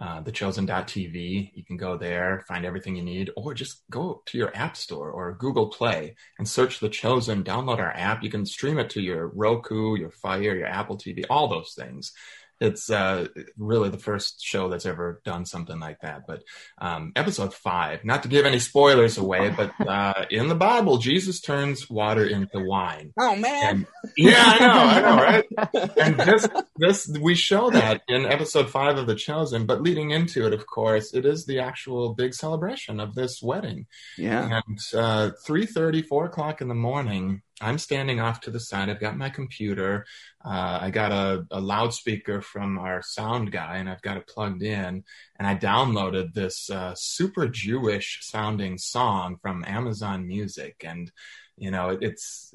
uh, 0.00 0.22
thechosen.tv. 0.22 1.50
You 1.54 1.64
can 1.64 1.76
go 1.76 1.96
there, 1.96 2.44
find 2.48 2.64
everything 2.64 2.96
you 2.96 3.02
need, 3.02 3.30
or 3.36 3.54
just 3.54 3.82
go 3.90 4.22
to 4.26 4.38
your 4.38 4.50
app 4.56 4.76
store 4.76 5.10
or 5.10 5.34
Google 5.34 5.68
Play 5.68 6.16
and 6.38 6.48
search 6.48 6.80
The 6.80 6.88
Chosen. 6.88 7.44
Download 7.44 7.78
our 7.78 7.92
app. 7.92 8.22
You 8.22 8.30
can 8.30 8.46
stream 8.46 8.78
it 8.78 8.90
to 8.90 9.02
your 9.02 9.28
Roku, 9.28 9.96
your 9.96 10.10
Fire, 10.10 10.56
your 10.56 10.66
Apple 10.66 10.96
TV, 10.96 11.24
all 11.28 11.48
those 11.48 11.74
things 11.74 12.12
it's 12.62 12.90
uh, 12.90 13.26
really 13.58 13.88
the 13.88 13.98
first 13.98 14.42
show 14.42 14.68
that's 14.68 14.86
ever 14.86 15.20
done 15.24 15.44
something 15.44 15.80
like 15.80 16.00
that. 16.00 16.22
But 16.26 16.44
um, 16.78 17.12
episode 17.16 17.52
five, 17.52 18.04
not 18.04 18.22
to 18.22 18.28
give 18.28 18.46
any 18.46 18.60
spoilers 18.60 19.18
away, 19.18 19.50
but 19.50 19.72
uh, 19.86 20.26
in 20.30 20.48
the 20.48 20.54
Bible, 20.54 20.98
Jesus 20.98 21.40
turns 21.40 21.90
water 21.90 22.24
into 22.24 22.60
wine. 22.60 23.12
Oh 23.18 23.34
man! 23.34 23.62
And, 23.62 23.86
yeah, 24.16 24.44
I 24.46 24.58
know, 24.60 24.72
I 24.72 25.00
know, 25.00 25.22
right? 25.22 25.96
and 26.00 26.16
this, 26.16 26.48
this, 26.76 27.18
we 27.20 27.34
show 27.34 27.70
that 27.70 28.02
in 28.08 28.26
episode 28.26 28.70
five 28.70 28.96
of 28.96 29.06
The 29.06 29.16
Chosen. 29.16 29.66
But 29.66 29.82
leading 29.82 30.12
into 30.12 30.46
it, 30.46 30.52
of 30.52 30.66
course, 30.66 31.12
it 31.12 31.26
is 31.26 31.44
the 31.46 31.58
actual 31.58 32.14
big 32.14 32.32
celebration 32.32 33.00
of 33.00 33.14
this 33.14 33.42
wedding. 33.42 33.86
Yeah. 34.16 34.60
And 34.66 34.78
uh, 34.94 35.30
three 35.44 35.66
thirty, 35.66 36.02
four 36.02 36.26
o'clock 36.26 36.60
in 36.60 36.68
the 36.68 36.74
morning 36.74 37.42
I'm 37.62 37.78
standing 37.78 38.20
off 38.20 38.40
to 38.42 38.50
the 38.50 38.60
side. 38.60 38.90
I've 38.90 39.00
got 39.00 39.16
my 39.16 39.30
computer. 39.30 40.04
Uh, 40.44 40.78
I 40.82 40.90
got 40.90 41.12
a, 41.12 41.46
a, 41.50 41.60
loudspeaker 41.60 42.42
from 42.42 42.78
our 42.78 43.02
sound 43.02 43.52
guy, 43.52 43.76
and 43.76 43.88
I've 43.88 44.02
got 44.02 44.16
it 44.16 44.26
plugged 44.26 44.62
in. 44.62 45.04
And 45.38 45.46
I 45.46 45.54
downloaded 45.54 46.34
this 46.34 46.68
uh, 46.68 46.94
super 46.96 47.46
Jewish 47.48 48.18
sounding 48.22 48.78
song 48.78 49.36
from 49.40 49.64
Amazon 49.66 50.26
Music, 50.26 50.82
and 50.84 51.10
you 51.56 51.70
know, 51.70 51.90
it, 51.90 52.02
it's 52.02 52.52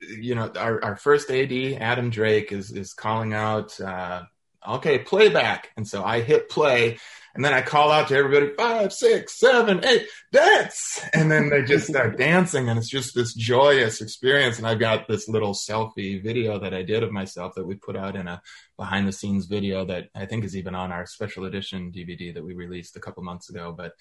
you 0.00 0.34
know, 0.34 0.52
our, 0.56 0.82
our 0.84 0.96
first 0.96 1.30
AD 1.30 1.52
Adam 1.52 2.10
Drake 2.10 2.52
is 2.52 2.70
is 2.72 2.92
calling 2.92 3.32
out. 3.32 3.80
Uh, 3.80 4.22
okay, 4.66 4.98
playback. 4.98 5.70
And 5.76 5.86
so 5.86 6.04
I 6.04 6.20
hit 6.20 6.48
play 6.48 6.98
and 7.34 7.42
then 7.42 7.54
I 7.54 7.62
call 7.62 7.90
out 7.90 8.08
to 8.08 8.16
everybody, 8.16 8.52
five, 8.54 8.92
six, 8.92 9.38
seven, 9.38 9.82
eight, 9.84 10.06
dance. 10.32 11.00
And 11.14 11.30
then 11.30 11.48
they 11.48 11.62
just 11.62 11.86
start 11.86 12.18
dancing. 12.18 12.68
And 12.68 12.78
it's 12.78 12.90
just 12.90 13.14
this 13.14 13.32
joyous 13.32 14.02
experience. 14.02 14.58
And 14.58 14.66
I've 14.66 14.78
got 14.78 15.08
this 15.08 15.28
little 15.28 15.54
selfie 15.54 16.22
video 16.22 16.58
that 16.58 16.74
I 16.74 16.82
did 16.82 17.02
of 17.02 17.10
myself 17.10 17.54
that 17.54 17.66
we 17.66 17.74
put 17.74 17.96
out 17.96 18.16
in 18.16 18.28
a 18.28 18.42
behind 18.76 19.08
the 19.08 19.12
scenes 19.12 19.46
video 19.46 19.86
that 19.86 20.08
I 20.14 20.26
think 20.26 20.44
is 20.44 20.56
even 20.56 20.74
on 20.74 20.92
our 20.92 21.06
special 21.06 21.46
edition 21.46 21.90
DVD 21.90 22.34
that 22.34 22.44
we 22.44 22.52
released 22.52 22.96
a 22.96 23.00
couple 23.00 23.22
months 23.22 23.48
ago. 23.48 23.74
But 23.74 23.94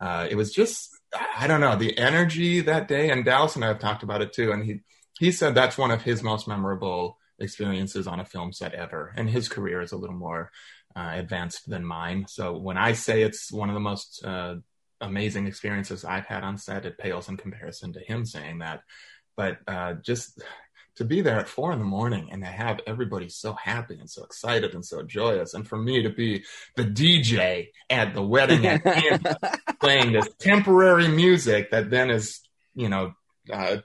uh, 0.00 0.28
it 0.30 0.36
was 0.36 0.52
just, 0.52 0.90
I 1.36 1.48
don't 1.48 1.60
know, 1.60 1.74
the 1.74 1.98
energy 1.98 2.60
that 2.60 2.86
day. 2.86 3.10
And 3.10 3.24
Dallas 3.24 3.56
and 3.56 3.64
I 3.64 3.68
have 3.68 3.80
talked 3.80 4.04
about 4.04 4.22
it 4.22 4.32
too. 4.32 4.52
And 4.52 4.64
he, 4.64 4.80
he 5.18 5.32
said 5.32 5.56
that's 5.56 5.78
one 5.78 5.90
of 5.90 6.02
his 6.02 6.22
most 6.22 6.46
memorable 6.46 7.18
experiences 7.38 8.06
on 8.06 8.20
a 8.20 8.24
film 8.24 8.52
set 8.52 8.74
ever. 8.74 9.12
And 9.16 9.28
his 9.28 9.48
career 9.48 9.80
is 9.80 9.92
a 9.92 9.96
little 9.96 10.16
more 10.16 10.50
uh, 10.94 11.12
advanced 11.14 11.68
than 11.68 11.84
mine. 11.84 12.26
So 12.28 12.56
when 12.56 12.78
I 12.78 12.92
say 12.92 13.22
it's 13.22 13.52
one 13.52 13.68
of 13.68 13.74
the 13.74 13.80
most 13.80 14.24
uh, 14.24 14.56
amazing 15.00 15.46
experiences 15.46 16.04
I've 16.04 16.26
had 16.26 16.42
on 16.42 16.58
set, 16.58 16.86
it 16.86 16.98
pales 16.98 17.28
in 17.28 17.36
comparison 17.36 17.92
to 17.94 18.00
him 18.00 18.24
saying 18.24 18.60
that. 18.60 18.80
But 19.36 19.58
uh, 19.66 19.94
just 19.94 20.40
to 20.96 21.04
be 21.04 21.20
there 21.20 21.38
at 21.38 21.48
four 21.48 21.72
in 21.72 21.78
the 21.78 21.84
morning 21.84 22.30
and 22.32 22.42
to 22.42 22.48
have 22.48 22.80
everybody 22.86 23.28
so 23.28 23.52
happy 23.52 23.98
and 23.98 24.08
so 24.08 24.24
excited 24.24 24.74
and 24.74 24.84
so 24.84 25.02
joyous, 25.02 25.52
and 25.52 25.68
for 25.68 25.76
me 25.76 26.02
to 26.02 26.10
be 26.10 26.44
the 26.76 26.84
DJ 26.84 27.68
at 27.90 28.14
the 28.14 28.22
wedding 28.22 28.66
at 28.66 28.82
playing 29.80 30.12
this 30.12 30.28
temporary 30.38 31.08
music 31.08 31.70
that 31.70 31.90
then 31.90 32.10
is, 32.10 32.40
you 32.74 32.88
know, 32.88 33.12
uh, 33.52 33.78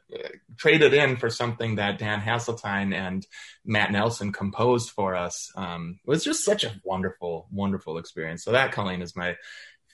traded 0.57 0.93
in 0.93 1.17
for 1.17 1.29
something 1.29 1.75
that 1.75 1.99
Dan 1.99 2.21
Haseltine 2.21 2.93
and 2.93 3.25
Matt 3.65 3.91
Nelson 3.91 4.31
composed 4.31 4.91
for 4.91 5.15
us 5.15 5.51
um, 5.55 5.99
was 6.05 6.23
just 6.23 6.43
such 6.43 6.63
a 6.63 6.73
wonderful, 6.83 7.47
wonderful 7.51 7.97
experience. 7.97 8.43
So 8.43 8.51
that, 8.51 8.71
Colleen, 8.71 9.01
is 9.01 9.15
my 9.15 9.35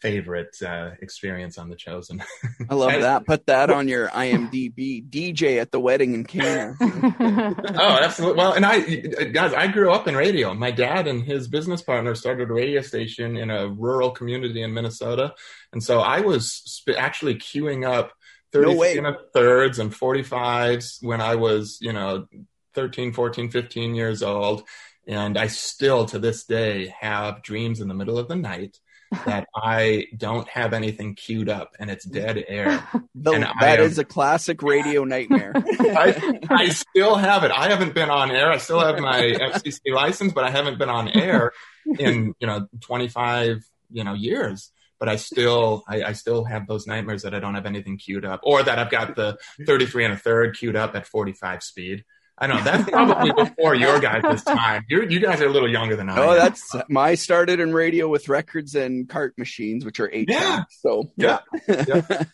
favorite 0.02 0.56
uh, 0.62 0.92
experience 1.02 1.58
on 1.58 1.70
The 1.70 1.76
Chosen. 1.76 2.24
I 2.70 2.74
love 2.74 2.92
that. 3.02 3.26
Put 3.26 3.46
that 3.48 3.70
on 3.70 3.88
your 3.88 4.10
IMDb. 4.10 5.08
DJ 5.08 5.60
at 5.60 5.72
the 5.72 5.80
wedding 5.80 6.14
in 6.14 6.24
Cana. 6.24 6.76
oh, 6.82 8.00
absolutely. 8.02 8.38
Well, 8.38 8.54
and 8.54 8.66
I, 8.66 8.80
guys, 8.80 9.54
I 9.54 9.68
grew 9.68 9.92
up 9.92 10.08
in 10.08 10.16
radio. 10.16 10.54
My 10.54 10.72
dad 10.72 11.08
and 11.08 11.24
his 11.24 11.48
business 11.48 11.82
partner 11.82 12.16
started 12.16 12.50
a 12.50 12.54
radio 12.54 12.82
station 12.82 13.38
in 13.38 13.50
a 13.50 13.68
rural 13.68 14.12
community 14.12 14.62
in 14.62 14.74
Minnesota, 14.74 15.34
and 15.74 15.84
so 15.84 16.00
I 16.00 16.22
was 16.22 16.52
sp- 16.52 16.98
actually 16.98 17.36
queuing 17.36 17.88
up 17.88 18.14
30 18.54 18.76
no 18.76 18.84
and 18.84 19.08
a 19.08 19.18
thirds 19.34 19.80
and 19.80 19.92
45s 19.94 20.98
when 21.02 21.22
I 21.22 21.36
was, 21.36 21.78
you 21.82 21.94
know, 21.94 22.28
13, 22.76 23.14
14, 23.14 23.50
15 23.50 23.96
years 23.96 24.24
old. 24.24 24.64
And 25.08 25.38
I 25.38 25.48
still 25.48 26.06
to 26.08 26.20
this 26.20 26.46
day 26.46 26.94
have 27.00 27.42
dreams 27.42 27.80
in 27.80 27.88
the 27.88 27.94
middle 27.94 28.18
of 28.18 28.28
the 28.28 28.36
night 28.36 28.78
that 29.26 29.48
I 29.56 30.08
don't 30.16 30.48
have 30.50 30.74
anything 30.74 31.16
queued 31.16 31.48
up 31.48 31.72
and 31.80 31.90
it's 31.90 32.06
dead 32.06 32.44
air. 32.48 32.86
the, 33.16 33.32
and 33.32 33.48
that 33.62 33.80
is 33.80 33.98
a 33.98 34.04
classic 34.04 34.62
radio 34.62 35.06
nightmare. 35.06 35.54
I, 35.56 36.40
I, 36.50 36.70
still 36.70 37.16
have 37.16 37.46
it. 37.46 37.52
I 37.52 37.70
haven't 37.70 37.94
been 37.94 38.10
on 38.10 38.32
air. 38.32 38.52
I 38.52 38.58
still 38.58 38.82
have 38.82 39.00
my 39.00 39.22
FCC 39.22 39.94
license, 39.94 40.34
but 40.34 40.44
I 40.44 40.52
haven't 40.52 40.78
been 40.78 40.90
on 40.90 41.08
air 41.08 41.54
in, 41.86 42.34
you 42.40 42.48
know, 42.48 42.68
25, 42.82 43.64
you 43.92 44.04
know, 44.04 44.14
years 44.14 44.72
but 45.00 45.10
I 45.10 45.16
still 45.16 45.84
I, 45.88 46.04
I, 46.04 46.14
still 46.14 46.44
have 46.44 46.68
those 46.68 46.88
nightmares 46.88 47.24
that 47.24 47.34
I 47.34 47.40
don't 47.40 47.56
have 47.56 47.66
anything 47.66 47.98
queued 47.98 48.26
up, 48.26 48.42
or 48.44 48.64
that 48.64 48.80
I've 48.80 48.92
got 48.92 49.16
the 49.16 49.38
33 49.66 50.06
and 50.06 50.14
a 50.14 50.18
third 50.18 50.58
queued 50.58 50.76
up 50.76 50.96
at 50.96 51.08
45 51.08 51.64
speed. 51.64 52.04
I 52.40 52.48
know 52.48 52.62
that's 52.62 52.88
probably 52.90 53.32
before 53.32 53.74
your 53.74 54.00
guys' 54.00 54.44
time. 54.44 54.86
You're, 54.90 55.10
you 55.10 55.20
guys 55.20 55.42
are 55.42 55.48
a 55.48 55.52
little 55.52 55.70
younger 55.70 55.96
than 55.96 56.08
I. 56.08 56.18
Oh, 56.20 56.32
am. 56.34 56.38
that's 56.38 56.76
my 56.88 57.16
started 57.16 57.60
in 57.60 57.74
radio 57.74 58.08
with 58.08 58.30
records 58.30 58.76
and 58.76 59.10
cart 59.10 59.34
machines, 59.40 59.84
which 59.84 60.00
are 60.00 60.10
eight. 60.14 60.30
Yeah. 60.30 60.64
So 60.82 61.12
yeah. 61.16 61.40
yeah. 61.68 62.26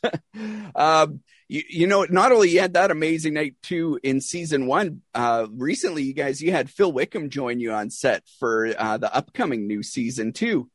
um, 0.75 1.21
you, 1.47 1.63
you 1.69 1.87
know, 1.87 2.05
not 2.09 2.33
only 2.33 2.49
you 2.49 2.59
had 2.59 2.73
that 2.73 2.91
amazing 2.91 3.35
night 3.35 3.55
too 3.63 3.97
in 4.03 4.19
season 4.19 4.67
one. 4.67 5.01
Uh, 5.13 5.47
recently, 5.51 6.03
you 6.03 6.13
guys, 6.13 6.41
you 6.41 6.51
had 6.51 6.69
Phil 6.69 6.91
Wickham 6.91 7.29
join 7.29 7.61
you 7.61 7.71
on 7.71 7.89
set 7.89 8.23
for 8.39 8.73
uh, 8.77 8.97
the 8.97 9.13
upcoming 9.13 9.67
new 9.67 9.83
season 9.83 10.33
too. 10.33 10.69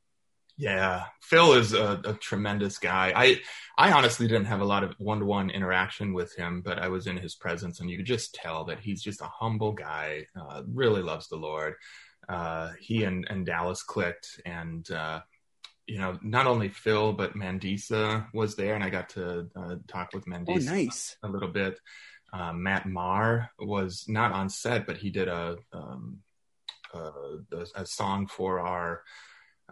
Yeah, 0.59 1.05
Phil 1.23 1.55
is 1.55 1.73
a, 1.73 2.01
a, 2.05 2.15
tremendous 2.15 2.79
guy. 2.79 3.13
I 3.15 3.41
I 3.79 3.93
honestly 3.93 4.27
didn't 4.27 4.47
have 4.47 4.61
a 4.61 4.65
lot 4.65 4.83
of 4.83 4.93
one 4.99 5.21
to 5.21 5.25
one 5.25 5.51
interaction 5.51 6.13
with 6.13 6.35
him, 6.35 6.63
but 6.63 6.81
I 6.81 6.89
was 6.89 7.07
in 7.07 7.17
his 7.17 7.37
presence, 7.37 7.79
and 7.79 7.89
you 7.89 7.97
could 7.97 8.07
just 8.07 8.35
tell 8.35 8.65
that 8.65 8.81
he's 8.81 9.01
just 9.01 9.21
a 9.21 9.31
humble 9.33 9.71
guy. 9.71 10.27
Uh, 10.39 10.65
really 10.67 11.01
loves 11.01 11.29
the 11.29 11.37
Lord. 11.37 11.75
Uh, 12.29 12.73
he 12.81 13.05
and, 13.05 13.25
and 13.31 13.47
Dallas 13.47 13.85
clicked, 13.85 14.41
and 14.45 14.91
uh, 14.91 15.21
you 15.87 15.99
know, 15.99 16.19
not 16.23 16.49
only 16.49 16.71
Phil 16.71 17.13
but 17.13 17.37
Mandisa 17.37 18.27
was 18.35 18.57
there, 18.57 18.75
and 18.75 18.83
I 18.83 18.91
got 18.91 19.11
to 19.11 19.49
uh, 19.55 19.77
talk 19.87 20.13
with 20.13 20.27
Mandisa 20.27 20.71
oh, 20.71 20.75
nice. 20.75 21.17
a 21.23 21.29
little 21.29 21.51
bit. 21.51 21.79
Uh, 22.33 22.53
Matt 22.53 22.85
Maher 22.85 23.49
was 23.61 24.07
not 24.09 24.33
on 24.33 24.49
set, 24.49 24.89
but 24.89 24.97
he 24.97 25.11
did 25.11 25.29
a 25.29 25.57
um, 25.73 26.19
uh, 26.93 27.13
a, 27.53 27.83
a 27.83 27.87
song 27.87 28.27
for 28.27 28.59
our 28.59 29.05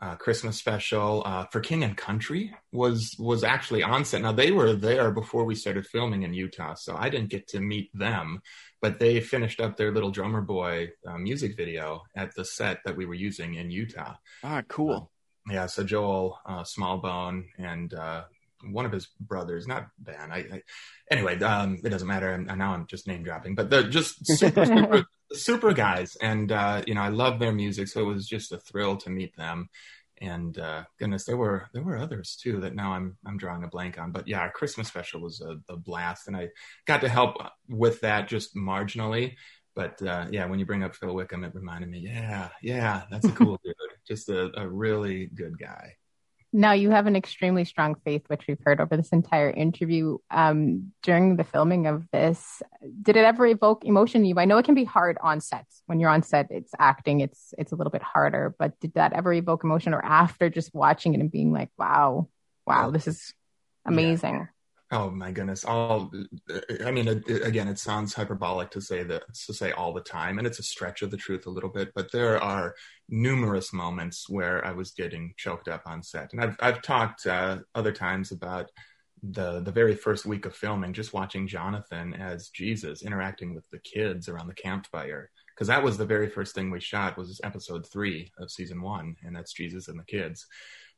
uh, 0.00 0.14
Christmas 0.16 0.58
special 0.58 1.22
uh, 1.24 1.46
for 1.46 1.60
King 1.60 1.82
and 1.82 1.96
Country 1.96 2.54
was 2.72 3.16
was 3.18 3.42
actually 3.42 3.82
on 3.82 4.04
set. 4.04 4.22
Now 4.22 4.32
they 4.32 4.50
were 4.50 4.74
there 4.74 5.10
before 5.10 5.44
we 5.44 5.54
started 5.54 5.86
filming 5.86 6.22
in 6.22 6.34
Utah, 6.34 6.74
so 6.74 6.96
I 6.96 7.08
didn't 7.08 7.30
get 7.30 7.48
to 7.48 7.60
meet 7.60 7.90
them, 7.94 8.42
but 8.82 8.98
they 8.98 9.20
finished 9.20 9.60
up 9.60 9.76
their 9.76 9.92
little 9.92 10.10
drummer 10.10 10.42
boy 10.42 10.90
uh, 11.06 11.18
music 11.18 11.56
video 11.56 12.02
at 12.14 12.34
the 12.34 12.44
set 12.44 12.80
that 12.84 12.96
we 12.96 13.06
were 13.06 13.14
using 13.14 13.54
in 13.54 13.70
Utah. 13.70 14.14
Ah, 14.44 14.62
cool. 14.68 15.10
Uh, 15.48 15.52
yeah, 15.52 15.66
so 15.66 15.84
Joel 15.84 16.38
uh, 16.44 16.62
Smallbone 16.62 17.44
and 17.58 17.94
uh, 17.94 18.24
one 18.64 18.84
of 18.84 18.92
his 18.92 19.06
brothers, 19.20 19.66
not 19.66 19.88
Ben. 19.98 20.32
I, 20.32 20.38
I 20.38 20.62
anyway, 21.10 21.38
um, 21.40 21.78
it 21.84 21.88
doesn't 21.88 22.08
matter. 22.08 22.32
And 22.32 22.46
now 22.46 22.72
I'm 22.72 22.86
just 22.86 23.06
name 23.06 23.22
dropping, 23.22 23.54
but 23.54 23.70
they're 23.70 23.88
just 23.88 24.26
super, 24.26 24.66
super 24.66 25.04
super 25.32 25.72
guys, 25.72 26.16
and 26.16 26.50
uh, 26.52 26.82
you 26.86 26.94
know 26.94 27.02
I 27.02 27.08
love 27.08 27.38
their 27.38 27.52
music, 27.52 27.88
so 27.88 28.00
it 28.00 28.14
was 28.14 28.26
just 28.26 28.52
a 28.52 28.58
thrill 28.58 28.96
to 28.98 29.10
meet 29.10 29.36
them. 29.36 29.68
And 30.18 30.58
uh, 30.58 30.84
goodness, 30.98 31.24
there 31.24 31.36
were 31.36 31.68
there 31.72 31.82
were 31.82 31.98
others 31.98 32.38
too 32.40 32.60
that 32.60 32.74
now 32.74 32.92
I'm 32.92 33.16
I'm 33.26 33.36
drawing 33.36 33.64
a 33.64 33.68
blank 33.68 33.98
on. 33.98 34.12
But 34.12 34.26
yeah, 34.28 34.40
our 34.40 34.50
Christmas 34.50 34.88
special 34.88 35.20
was 35.20 35.40
a, 35.40 35.56
a 35.72 35.76
blast, 35.76 36.28
and 36.28 36.36
I 36.36 36.48
got 36.86 37.02
to 37.02 37.08
help 37.08 37.36
with 37.68 38.00
that 38.00 38.28
just 38.28 38.56
marginally. 38.56 39.34
But 39.74 40.00
uh, 40.02 40.26
yeah, 40.30 40.46
when 40.46 40.58
you 40.58 40.64
bring 40.64 40.82
up 40.82 40.96
Phil 40.96 41.14
Wickham, 41.14 41.44
it 41.44 41.54
reminded 41.54 41.90
me, 41.90 41.98
yeah, 41.98 42.48
yeah, 42.62 43.02
that's 43.10 43.26
a 43.26 43.32
cool 43.32 43.60
dude, 43.64 43.74
just 44.08 44.30
a, 44.30 44.50
a 44.58 44.66
really 44.66 45.26
good 45.26 45.58
guy. 45.58 45.96
Now, 46.52 46.72
you 46.72 46.90
have 46.90 47.06
an 47.06 47.16
extremely 47.16 47.64
strong 47.64 47.96
faith, 48.04 48.22
which 48.28 48.46
we've 48.46 48.60
heard 48.64 48.80
over 48.80 48.96
this 48.96 49.10
entire 49.10 49.50
interview. 49.50 50.18
Um, 50.30 50.92
during 51.02 51.36
the 51.36 51.44
filming 51.44 51.86
of 51.86 52.04
this, 52.12 52.62
did 53.02 53.16
it 53.16 53.24
ever 53.24 53.46
evoke 53.46 53.84
emotion 53.84 54.22
in 54.22 54.26
you? 54.26 54.38
I 54.38 54.44
know 54.44 54.56
it 54.56 54.64
can 54.64 54.74
be 54.74 54.84
hard 54.84 55.18
on 55.20 55.40
set. 55.40 55.66
When 55.86 56.00
you're 56.00 56.10
on 56.10 56.22
set, 56.22 56.46
it's 56.50 56.72
acting, 56.78 57.20
it's 57.20 57.52
it's 57.58 57.72
a 57.72 57.76
little 57.76 57.90
bit 57.90 58.02
harder. 58.02 58.54
But 58.58 58.78
did 58.80 58.94
that 58.94 59.12
ever 59.12 59.32
evoke 59.32 59.64
emotion, 59.64 59.92
or 59.92 60.04
after 60.04 60.48
just 60.48 60.74
watching 60.74 61.14
it 61.14 61.20
and 61.20 61.30
being 61.30 61.52
like, 61.52 61.70
"Wow, 61.76 62.28
wow, 62.66 62.90
this 62.90 63.06
is 63.06 63.34
amazing"? 63.84 64.34
Yeah. 64.34 64.46
Oh 64.92 65.10
my 65.10 65.32
goodness! 65.32 65.64
All 65.64 66.12
I 66.84 66.92
mean, 66.92 67.08
again, 67.08 67.66
it 67.66 67.78
sounds 67.78 68.14
hyperbolic 68.14 68.70
to 68.70 68.80
say 68.80 69.02
that 69.02 69.24
to 69.46 69.52
say 69.52 69.72
all 69.72 69.92
the 69.92 70.00
time, 70.00 70.38
and 70.38 70.46
it's 70.46 70.60
a 70.60 70.62
stretch 70.62 71.02
of 71.02 71.10
the 71.10 71.16
truth 71.16 71.46
a 71.46 71.50
little 71.50 71.70
bit. 71.70 71.90
But 71.92 72.12
there 72.12 72.40
are 72.40 72.74
numerous 73.08 73.72
moments 73.72 74.28
where 74.28 74.64
I 74.64 74.70
was 74.70 74.92
getting 74.92 75.34
choked 75.36 75.66
up 75.66 75.82
on 75.86 76.04
set, 76.04 76.32
and 76.32 76.40
I've 76.40 76.56
I've 76.60 76.82
talked 76.82 77.26
uh, 77.26 77.58
other 77.74 77.90
times 77.90 78.30
about 78.30 78.70
the 79.24 79.60
the 79.60 79.72
very 79.72 79.96
first 79.96 80.24
week 80.24 80.46
of 80.46 80.54
filming, 80.54 80.92
just 80.92 81.12
watching 81.12 81.48
Jonathan 81.48 82.14
as 82.14 82.50
Jesus 82.50 83.02
interacting 83.02 83.56
with 83.56 83.68
the 83.72 83.80
kids 83.80 84.28
around 84.28 84.46
the 84.46 84.54
campfire, 84.54 85.30
because 85.52 85.66
that 85.66 85.82
was 85.82 85.98
the 85.98 86.06
very 86.06 86.28
first 86.28 86.54
thing 86.54 86.70
we 86.70 86.78
shot 86.78 87.18
was 87.18 87.40
episode 87.42 87.84
three 87.90 88.30
of 88.38 88.52
season 88.52 88.80
one, 88.80 89.16
and 89.24 89.34
that's 89.34 89.52
Jesus 89.52 89.88
and 89.88 89.98
the 89.98 90.04
kids 90.04 90.46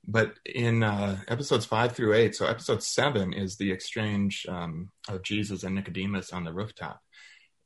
but 0.06 0.34
in 0.44 0.82
uh, 0.82 1.18
episodes 1.28 1.66
five 1.66 1.92
through 1.92 2.14
eight, 2.14 2.34
so 2.34 2.46
episode 2.46 2.82
seven 2.82 3.32
is 3.32 3.56
the 3.56 3.70
exchange 3.72 4.46
um, 4.48 4.90
of 5.08 5.22
Jesus 5.22 5.64
and 5.64 5.74
Nicodemus 5.74 6.32
on 6.32 6.44
the 6.44 6.52
rooftop. 6.52 7.00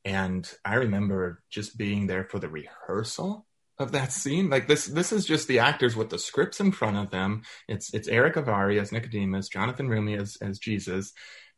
And 0.05 0.49
I 0.65 0.75
remember 0.75 1.41
just 1.49 1.77
being 1.77 2.07
there 2.07 2.25
for 2.25 2.39
the 2.39 2.49
rehearsal 2.49 3.45
of 3.79 3.93
that 3.93 4.11
scene. 4.11 4.49
Like 4.49 4.67
this, 4.67 4.85
this 4.85 5.11
is 5.11 5.25
just 5.25 5.47
the 5.47 5.59
actors 5.59 5.95
with 5.95 6.09
the 6.09 6.19
scripts 6.19 6.59
in 6.59 6.71
front 6.71 6.97
of 6.97 7.09
them. 7.11 7.43
It's 7.67 7.93
it's 7.93 8.07
Erick 8.07 8.35
Avari 8.35 8.79
as 8.79 8.91
Nicodemus, 8.91 9.49
Jonathan 9.49 9.87
Roumie 9.87 10.19
as 10.19 10.37
as 10.41 10.59
Jesus, 10.59 11.13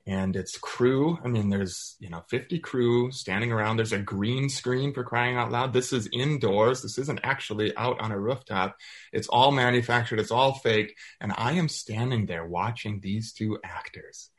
and 0.07 0.35
it's 0.35 0.57
crew. 0.57 1.17
I 1.23 1.27
mean, 1.27 1.49
there's 1.49 1.95
you 1.99 2.09
know 2.09 2.23
50 2.29 2.59
crew 2.59 3.11
standing 3.11 3.51
around. 3.51 3.77
There's 3.77 3.91
a 3.91 3.99
green 3.99 4.49
screen 4.49 4.93
for 4.93 5.03
crying 5.03 5.37
out 5.37 5.51
loud. 5.51 5.73
This 5.73 5.91
is 5.91 6.09
indoors. 6.13 6.81
This 6.81 6.97
isn't 6.97 7.21
actually 7.23 7.75
out 7.75 7.99
on 7.99 8.11
a 8.11 8.19
rooftop. 8.19 8.75
It's 9.11 9.27
all 9.27 9.51
manufactured. 9.51 10.19
It's 10.19 10.31
all 10.31 10.53
fake. 10.53 10.95
And 11.19 11.33
I 11.37 11.53
am 11.53 11.69
standing 11.69 12.25
there 12.25 12.45
watching 12.45 12.99
these 12.99 13.33
two 13.33 13.59
actors 13.63 14.29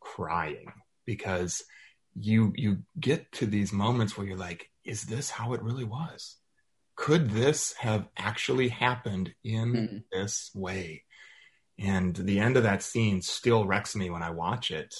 crying 0.00 0.72
because 1.06 1.62
you 2.14 2.52
you 2.56 2.78
get 2.98 3.30
to 3.32 3.46
these 3.46 3.72
moments 3.72 4.16
where 4.16 4.26
you're 4.26 4.36
like, 4.36 4.68
is 4.84 5.04
this 5.04 5.30
how 5.30 5.52
it 5.52 5.62
really 5.62 5.84
was? 5.84 6.36
Could 6.96 7.30
this 7.30 7.74
have 7.78 8.08
actually 8.18 8.68
happened 8.68 9.32
in 9.44 9.72
mm. 9.72 10.02
this 10.12 10.50
way? 10.54 11.04
And 11.82 12.14
the 12.14 12.38
end 12.38 12.56
of 12.56 12.62
that 12.62 12.82
scene 12.82 13.22
still 13.22 13.66
wrecks 13.66 13.96
me 13.96 14.08
when 14.08 14.22
I 14.22 14.30
watch 14.30 14.70
it. 14.70 14.94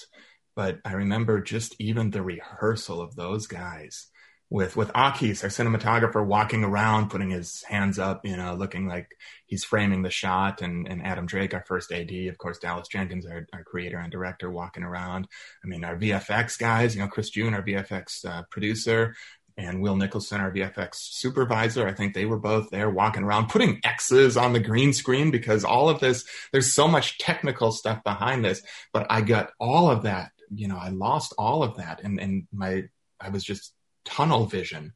But 0.57 0.81
I 0.85 0.93
remember 0.93 1.41
just 1.41 1.75
even 1.79 2.11
the 2.11 2.23
rehearsal 2.23 3.01
of 3.01 3.15
those 3.15 3.47
guys 3.47 4.09
with 4.53 4.77
with 4.77 4.93
Akis, 4.93 5.43
our 5.43 5.49
cinematographer, 5.49 6.25
walking 6.27 6.63
around, 6.63 7.09
putting 7.09 7.31
his 7.31 7.63
hands 7.63 7.99
up, 7.99 8.27
you 8.27 8.37
know, 8.37 8.55
looking 8.55 8.87
like 8.87 9.09
he's 9.47 9.65
framing 9.65 10.03
the 10.03 10.11
shot, 10.11 10.61
and 10.61 10.87
and 10.87 11.03
Adam 11.07 11.25
Drake, 11.25 11.55
our 11.55 11.65
first 11.67 11.91
AD, 11.91 12.13
of 12.29 12.37
course, 12.37 12.59
Dallas 12.59 12.89
Jenkins, 12.89 13.25
our, 13.25 13.47
our 13.55 13.65
creator 13.65 13.97
and 13.97 14.13
director, 14.13 14.51
walking 14.51 14.83
around. 14.83 15.27
I 15.65 15.69
mean, 15.69 15.85
our 15.85 15.97
VFX 15.97 16.59
guys, 16.59 16.95
you 16.95 17.01
know, 17.01 17.09
Chris 17.09 17.31
June, 17.31 17.55
our 17.55 17.63
VFX 17.63 18.27
uh, 18.27 18.43
producer, 18.51 19.15
and 19.57 19.81
Will 19.81 19.97
Nicholson, 19.97 20.41
our 20.41 20.51
VFX 20.51 20.95
supervisor. 20.95 21.87
I 21.87 21.93
think 21.93 22.15
they 22.15 22.27
were 22.27 22.39
both 22.39 22.71
there 22.71 22.91
walking 22.91 23.23
around 23.23 23.49
putting 23.49 23.81
X's 23.85 24.37
on 24.37 24.53
the 24.53 24.61
green 24.61 24.93
screen 24.93 25.31
because 25.31 25.65
all 25.65 25.89
of 25.89 26.01
this, 26.01 26.25
there's 26.53 26.73
so 26.73 26.89
much 26.89 27.19
technical 27.19 27.73
stuff 27.73 28.03
behind 28.05 28.45
this. 28.45 28.63
But 28.93 29.07
I 29.11 29.21
got 29.21 29.51
all 29.59 29.91
of 29.91 30.03
that, 30.03 30.33
you 30.55 30.69
know, 30.69 30.79
I 30.79 30.89
lost 30.89 31.35
all 31.39 31.63
of 31.63 31.77
that. 31.77 32.03
And, 32.03 32.21
and 32.21 32.47
my, 32.53 32.85
I 33.21 33.29
was 33.29 33.45
just 33.45 33.73
tunnel 34.05 34.47
vision 34.47 34.93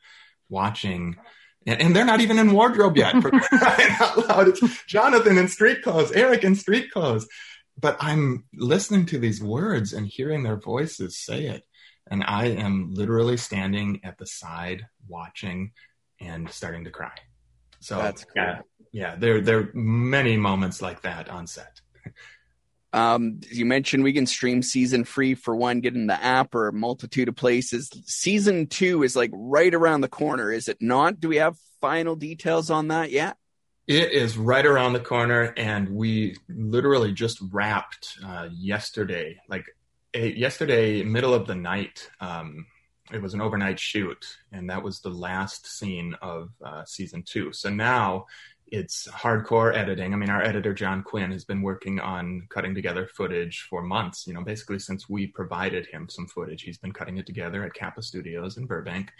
watching. 0.49 1.17
And, 1.67 1.81
and 1.81 1.97
they're 1.97 2.05
not 2.05 2.21
even 2.21 2.39
in 2.39 2.53
wardrobe 2.53 2.97
yet. 2.97 3.21
For 3.21 3.31
crying 3.31 3.97
out 4.01 4.29
loud. 4.29 4.49
It's 4.49 4.85
Jonathan 4.87 5.39
in 5.39 5.49
street 5.49 5.83
clothes, 5.83 6.13
Erick 6.13 6.45
in 6.45 6.55
street 6.55 6.91
clothes. 6.91 7.29
But 7.79 7.97
I'm 8.01 8.45
listening 8.55 9.07
to 9.07 9.19
these 9.19 9.43
words 9.43 9.93
and 9.93 10.07
hearing 10.07 10.43
their 10.43 10.57
voices 10.57 11.19
say 11.19 11.47
it 11.47 11.65
and 12.11 12.23
I 12.25 12.47
am 12.47 12.95
literally 12.95 13.37
standing 13.37 14.01
at 14.05 14.19
the 14.19 14.27
side 14.27 14.87
watching 15.09 15.73
and 16.21 16.51
starting 16.51 16.85
to 16.85 16.91
cry. 16.91 17.13
So 17.81 17.97
that's 17.97 18.25
cool. 18.25 18.33
yeah, 18.37 18.61
yeah, 18.93 19.17
there 19.17 19.41
there 19.41 19.59
are 19.59 19.71
many 19.75 20.37
moments 20.37 20.81
like 20.81 21.03
that 21.03 21.29
on 21.29 21.47
set. 21.47 21.81
Um, 22.93 23.41
you 23.51 23.67
mentioned 23.67 24.05
we 24.05 24.15
can 24.15 24.25
stream 24.25 24.63
season 24.63 25.05
free 25.05 25.35
for 25.35 25.55
one, 25.55 25.81
get 25.81 25.95
in 25.95 26.07
the 26.07 26.23
app 26.23 26.55
or 26.55 26.69
a 26.69 26.73
multitude 26.73 27.29
of 27.29 27.37
places. 27.37 27.91
Season 28.07 28.67
two 28.69 29.03
is 29.03 29.15
like 29.15 29.31
right 29.35 29.75
around 29.75 30.01
the 30.01 30.09
corner, 30.09 30.51
is 30.51 30.67
it 30.67 30.79
not? 30.81 31.21
Do 31.21 31.29
we 31.29 31.37
have 31.37 31.59
final 31.83 32.17
details 32.17 32.71
on 32.71 32.89
that 32.89 33.11
yet? 33.11 33.37
It 33.87 34.13
is 34.13 34.39
right 34.39 34.65
around 34.65 34.95
the 34.95 35.01
corner, 35.01 35.53
and 35.57 35.91
we 35.91 36.37
literally 36.49 37.13
just 37.13 37.39
wrapped 37.53 38.19
uh, 38.25 38.49
yesterday, 38.51 39.37
like 39.49 39.67
yesterday, 40.25 41.03
middle 41.03 41.35
of 41.35 41.47
the 41.47 41.55
night, 41.55 42.11
um, 42.21 42.67
it 43.13 43.23
was 43.23 43.35
an 43.35 43.41
overnight 43.41 43.79
shoot, 43.79 44.25
and 44.53 44.69
that 44.71 44.83
was 44.83 45.01
the 45.01 45.11
last 45.11 45.67
scene 45.67 46.15
of 46.23 46.51
uh, 46.65 46.85
season 46.85 47.23
two. 47.23 47.53
So 47.53 47.71
now 47.71 48.27
it's 48.69 49.07
hardcore 49.09 49.75
editing. 49.75 50.13
I 50.13 50.17
mean, 50.17 50.31
our 50.31 50.43
editor 50.43 50.75
John 50.75 51.03
Quinn 51.03 51.31
has 51.31 51.45
been 51.45 51.63
working 51.63 52.01
on 52.01 52.47
cutting 52.51 52.75
together 52.75 53.07
footage 53.07 53.67
for 53.71 53.83
months. 53.83 54.27
You 54.27 54.35
know, 54.35 54.43
basically 54.43 54.81
since 54.81 55.09
we 55.09 55.29
provided 55.29 55.87
him 55.87 56.09
some 56.09 56.27
footage, 56.27 56.63
he's 56.63 56.79
been 56.79 56.93
cutting 56.93 57.19
it 57.19 57.27
together 57.27 57.65
at 57.65 57.75
Kappa 57.75 58.03
Studios 58.03 58.57
in 58.57 58.67
Burbank. 58.67 59.13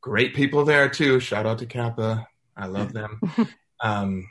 Great 0.00 0.34
people 0.34 0.64
there 0.64 0.88
too. 0.88 1.18
Shout 1.18 1.46
out 1.46 1.58
to 1.58 1.66
Kappa. 1.66 2.26
I 2.56 2.66
love 2.66 2.92
them. 2.92 3.20
um, 3.80 4.28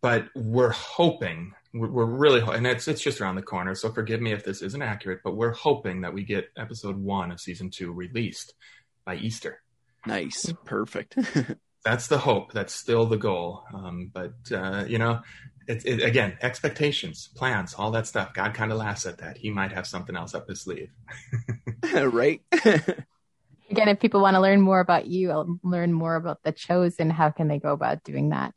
but 0.00 0.28
we're 0.36 0.70
hoping 0.70 1.54
we're, 1.74 2.04
really 2.04 2.40
and 2.40 2.66
it's 2.66 2.86
it's 2.86 3.02
just 3.02 3.20
around 3.20 3.34
the 3.34 3.42
corner 3.42 3.74
so 3.74 3.90
forgive 3.90 4.20
me 4.20 4.32
if 4.32 4.44
this 4.44 4.62
isn't 4.62 4.82
accurate 4.82 5.20
but 5.24 5.34
we're 5.34 5.52
hoping 5.52 6.02
that 6.02 6.14
we 6.14 6.22
get 6.22 6.48
episode 6.56 6.96
one 6.96 7.32
of 7.32 7.40
season 7.40 7.68
two 7.68 7.92
released 7.92 8.54
by 9.04 9.16
easter. 9.16 9.60
Nice. 10.06 10.52
Perfect. 10.64 11.16
That's 11.84 12.06
the 12.06 12.18
hope. 12.18 12.52
That's 12.52 12.74
still 12.74 13.06
the 13.06 13.18
goal. 13.18 13.64
Um, 13.72 14.10
but 14.12 14.34
uh, 14.52 14.84
you 14.88 14.98
know 14.98 15.20
it, 15.66 15.84
it, 15.86 16.02
again 16.02 16.36
expectations 16.42 17.28
plans 17.34 17.74
all 17.74 17.90
that 17.92 18.06
stuff. 18.06 18.34
God 18.34 18.54
kind 18.54 18.72
of 18.72 18.78
laughs 18.78 19.06
at 19.06 19.18
that. 19.18 19.36
He 19.36 19.50
might 19.50 19.72
have 19.72 19.86
something 19.86 20.16
else 20.16 20.34
up 20.34 20.48
his 20.48 20.62
sleeve. 20.62 20.90
Right? 21.94 22.40
Again 23.70 23.88
if 23.88 24.00
people 24.00 24.20
want 24.20 24.34
to 24.34 24.40
learn 24.40 24.60
more 24.60 24.80
about 24.80 25.06
you 25.06 25.58
learn 25.62 25.92
more 25.92 26.16
about 26.16 26.42
the 26.42 26.52
chosen 26.52 27.10
how 27.10 27.30
can 27.30 27.48
they 27.48 27.58
go 27.58 27.72
about 27.72 28.04
doing 28.04 28.30
that 28.30 28.54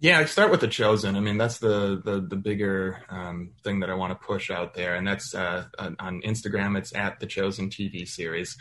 Yeah, 0.00 0.20
I 0.20 0.26
start 0.26 0.52
with 0.52 0.60
the 0.60 0.68
chosen. 0.68 1.16
I 1.16 1.20
mean, 1.20 1.38
that's 1.38 1.58
the 1.58 2.00
the 2.04 2.20
the 2.20 2.36
bigger 2.36 3.02
um, 3.08 3.50
thing 3.64 3.80
that 3.80 3.90
I 3.90 3.94
want 3.94 4.12
to 4.12 4.26
push 4.26 4.50
out 4.50 4.74
there, 4.74 4.94
and 4.94 5.06
that's 5.06 5.34
uh, 5.34 5.64
on 5.78 6.22
Instagram. 6.22 6.78
It's 6.78 6.94
at 6.94 7.18
the 7.18 7.26
Chosen 7.26 7.68
TV 7.68 8.06
series. 8.06 8.56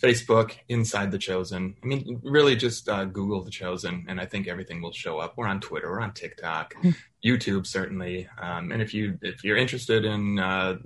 Facebook, 0.00 0.52
Inside 0.68 1.10
the 1.10 1.18
Chosen. 1.18 1.74
I 1.82 1.86
mean, 1.86 2.20
really 2.22 2.54
just 2.54 2.88
uh, 2.88 3.06
Google 3.06 3.42
the 3.42 3.50
Chosen, 3.50 4.04
and 4.08 4.20
I 4.20 4.26
think 4.26 4.46
everything 4.46 4.82
will 4.82 4.92
show 4.92 5.18
up. 5.18 5.34
We're 5.36 5.46
on 5.46 5.60
Twitter, 5.60 5.90
we're 5.90 6.00
on 6.00 6.12
TikTok, 6.12 6.74
hmm. 6.74 6.90
YouTube 7.24 7.66
certainly. 7.66 8.28
Um, 8.40 8.72
and 8.72 8.82
if 8.82 8.92
you 8.94 9.18
if 9.22 9.42
you're 9.42 9.56
interested 9.56 10.04
in 10.04 10.38
uh, 10.38 10.76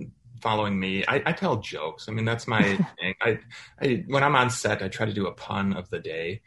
following 0.41 0.79
me, 0.79 1.03
I, 1.07 1.21
I, 1.25 1.33
tell 1.33 1.57
jokes. 1.57 2.07
I 2.07 2.13
mean, 2.13 2.25
that's 2.25 2.47
my 2.47 2.61
thing. 2.99 3.15
I, 3.21 3.39
I 3.81 4.03
when 4.07 4.23
I'm 4.23 4.35
on 4.35 4.49
set, 4.49 4.81
I 4.81 4.87
try 4.87 5.05
to 5.05 5.13
do 5.13 5.27
a 5.27 5.33
pun 5.33 5.73
of 5.73 5.89
the 5.89 5.99
day, 5.99 6.41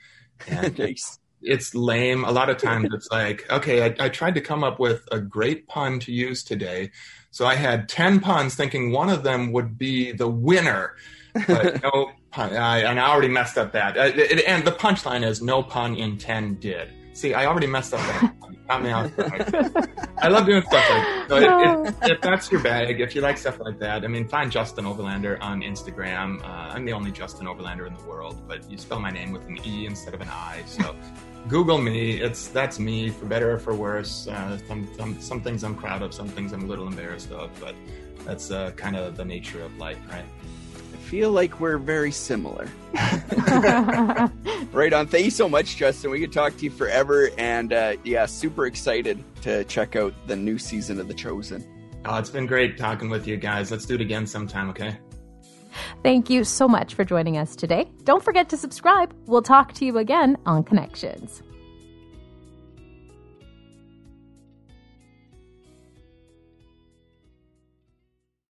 and 0.48 0.76
nice. 0.78 1.18
It's 1.44 1.74
lame. 1.74 2.24
A 2.24 2.32
lot 2.32 2.50
of 2.50 2.56
times, 2.56 2.88
it's 2.92 3.08
like, 3.10 3.50
okay, 3.50 3.84
I, 3.84 4.06
I 4.06 4.08
tried 4.08 4.34
to 4.34 4.40
come 4.40 4.64
up 4.64 4.78
with 4.78 5.02
a 5.12 5.20
great 5.20 5.68
pun 5.68 6.00
to 6.00 6.12
use 6.12 6.42
today, 6.42 6.90
so 7.30 7.46
I 7.46 7.54
had 7.54 7.88
ten 7.88 8.20
puns, 8.20 8.54
thinking 8.54 8.92
one 8.92 9.10
of 9.10 9.22
them 9.22 9.52
would 9.52 9.78
be 9.78 10.12
the 10.12 10.28
winner 10.28 10.94
but 11.46 11.82
no 11.82 12.12
pun. 12.30 12.56
I, 12.56 12.80
and 12.80 12.98
I 12.98 13.10
already 13.10 13.28
messed 13.28 13.58
up 13.58 13.72
that. 13.72 13.96
Uh, 13.96 14.12
it, 14.14 14.44
and 14.46 14.64
the 14.64 14.72
punchline 14.72 15.26
is 15.26 15.42
no 15.42 15.62
pun 15.62 15.96
in 15.96 16.18
10 16.18 16.56
did. 16.56 16.90
See, 17.12 17.34
I 17.34 17.46
already 17.46 17.66
messed 17.66 17.94
up 17.94 18.00
that. 18.00 18.34
Got 18.68 18.82
me 18.82 18.90
out. 18.90 19.12
I 20.18 20.28
love 20.28 20.46
doing 20.46 20.62
stuff 20.62 20.90
like 20.90 21.02
that. 21.02 21.26
So 21.28 21.36
if, 21.36 21.88
if, 22.02 22.10
if, 22.12 22.20
that's 22.20 22.50
your 22.50 22.62
bag, 22.62 23.00
if 23.00 23.14
you 23.14 23.20
like 23.20 23.38
stuff 23.38 23.60
like 23.60 23.78
that, 23.78 24.04
I 24.04 24.08
mean, 24.08 24.26
find 24.26 24.50
Justin 24.50 24.84
Overlander 24.84 25.40
on 25.40 25.60
Instagram. 25.60 26.42
Uh, 26.42 26.72
I'm 26.72 26.84
the 26.84 26.92
only 26.92 27.12
Justin 27.12 27.46
Overlander 27.46 27.86
in 27.86 27.94
the 27.94 28.02
world, 28.04 28.42
but 28.48 28.68
you 28.70 28.78
spell 28.78 28.98
my 28.98 29.10
name 29.10 29.32
with 29.32 29.46
an 29.46 29.58
E 29.64 29.86
instead 29.86 30.14
of 30.14 30.22
an 30.22 30.28
I. 30.28 30.62
So 30.66 30.96
Google 31.48 31.78
me. 31.78 32.20
It's 32.20 32.48
that's 32.48 32.78
me, 32.78 33.10
for 33.10 33.26
better 33.26 33.52
or 33.52 33.58
for 33.58 33.74
worse. 33.74 34.26
Uh, 34.26 34.58
some, 34.66 34.88
some, 34.96 35.20
some 35.20 35.40
things 35.40 35.62
I'm 35.62 35.74
proud 35.74 36.02
of, 36.02 36.14
some 36.14 36.28
things 36.28 36.52
I'm 36.52 36.64
a 36.64 36.66
little 36.66 36.86
embarrassed 36.86 37.30
of, 37.32 37.50
but 37.60 37.74
that's 38.24 38.50
uh, 38.50 38.70
kind 38.72 38.96
of 38.96 39.16
the 39.16 39.24
nature 39.24 39.62
of 39.62 39.76
life, 39.76 39.98
right? 40.10 40.24
I 40.92 40.96
feel 40.96 41.30
like 41.30 41.60
we're 41.60 41.78
very 41.78 42.12
similar. 42.12 42.68
right 44.72 44.92
on. 44.92 45.06
Thank 45.06 45.26
you 45.26 45.30
so 45.30 45.48
much, 45.48 45.76
Justin. 45.76 46.10
We 46.10 46.20
could 46.20 46.32
talk 46.32 46.56
to 46.56 46.64
you 46.64 46.70
forever. 46.70 47.30
And 47.36 47.72
uh, 47.72 47.96
yeah, 48.04 48.26
super 48.26 48.66
excited 48.66 49.22
to 49.42 49.64
check 49.64 49.96
out 49.96 50.14
the 50.26 50.36
new 50.36 50.58
season 50.58 50.98
of 50.98 51.08
The 51.08 51.14
Chosen. 51.14 51.64
Oh, 52.06 52.18
it's 52.18 52.30
been 52.30 52.46
great 52.46 52.76
talking 52.76 53.08
with 53.08 53.26
you 53.26 53.36
guys. 53.36 53.70
Let's 53.70 53.86
do 53.86 53.94
it 53.94 54.00
again 54.00 54.26
sometime, 54.26 54.70
okay? 54.70 54.98
Thank 56.02 56.28
you 56.28 56.42
so 56.44 56.66
much 56.66 56.94
for 56.94 57.04
joining 57.04 57.36
us 57.36 57.54
today. 57.54 57.90
Don't 58.02 58.22
forget 58.22 58.48
to 58.48 58.56
subscribe. 58.56 59.14
We'll 59.26 59.42
talk 59.42 59.72
to 59.74 59.84
you 59.84 59.98
again 59.98 60.36
on 60.44 60.64
Connections. 60.64 61.43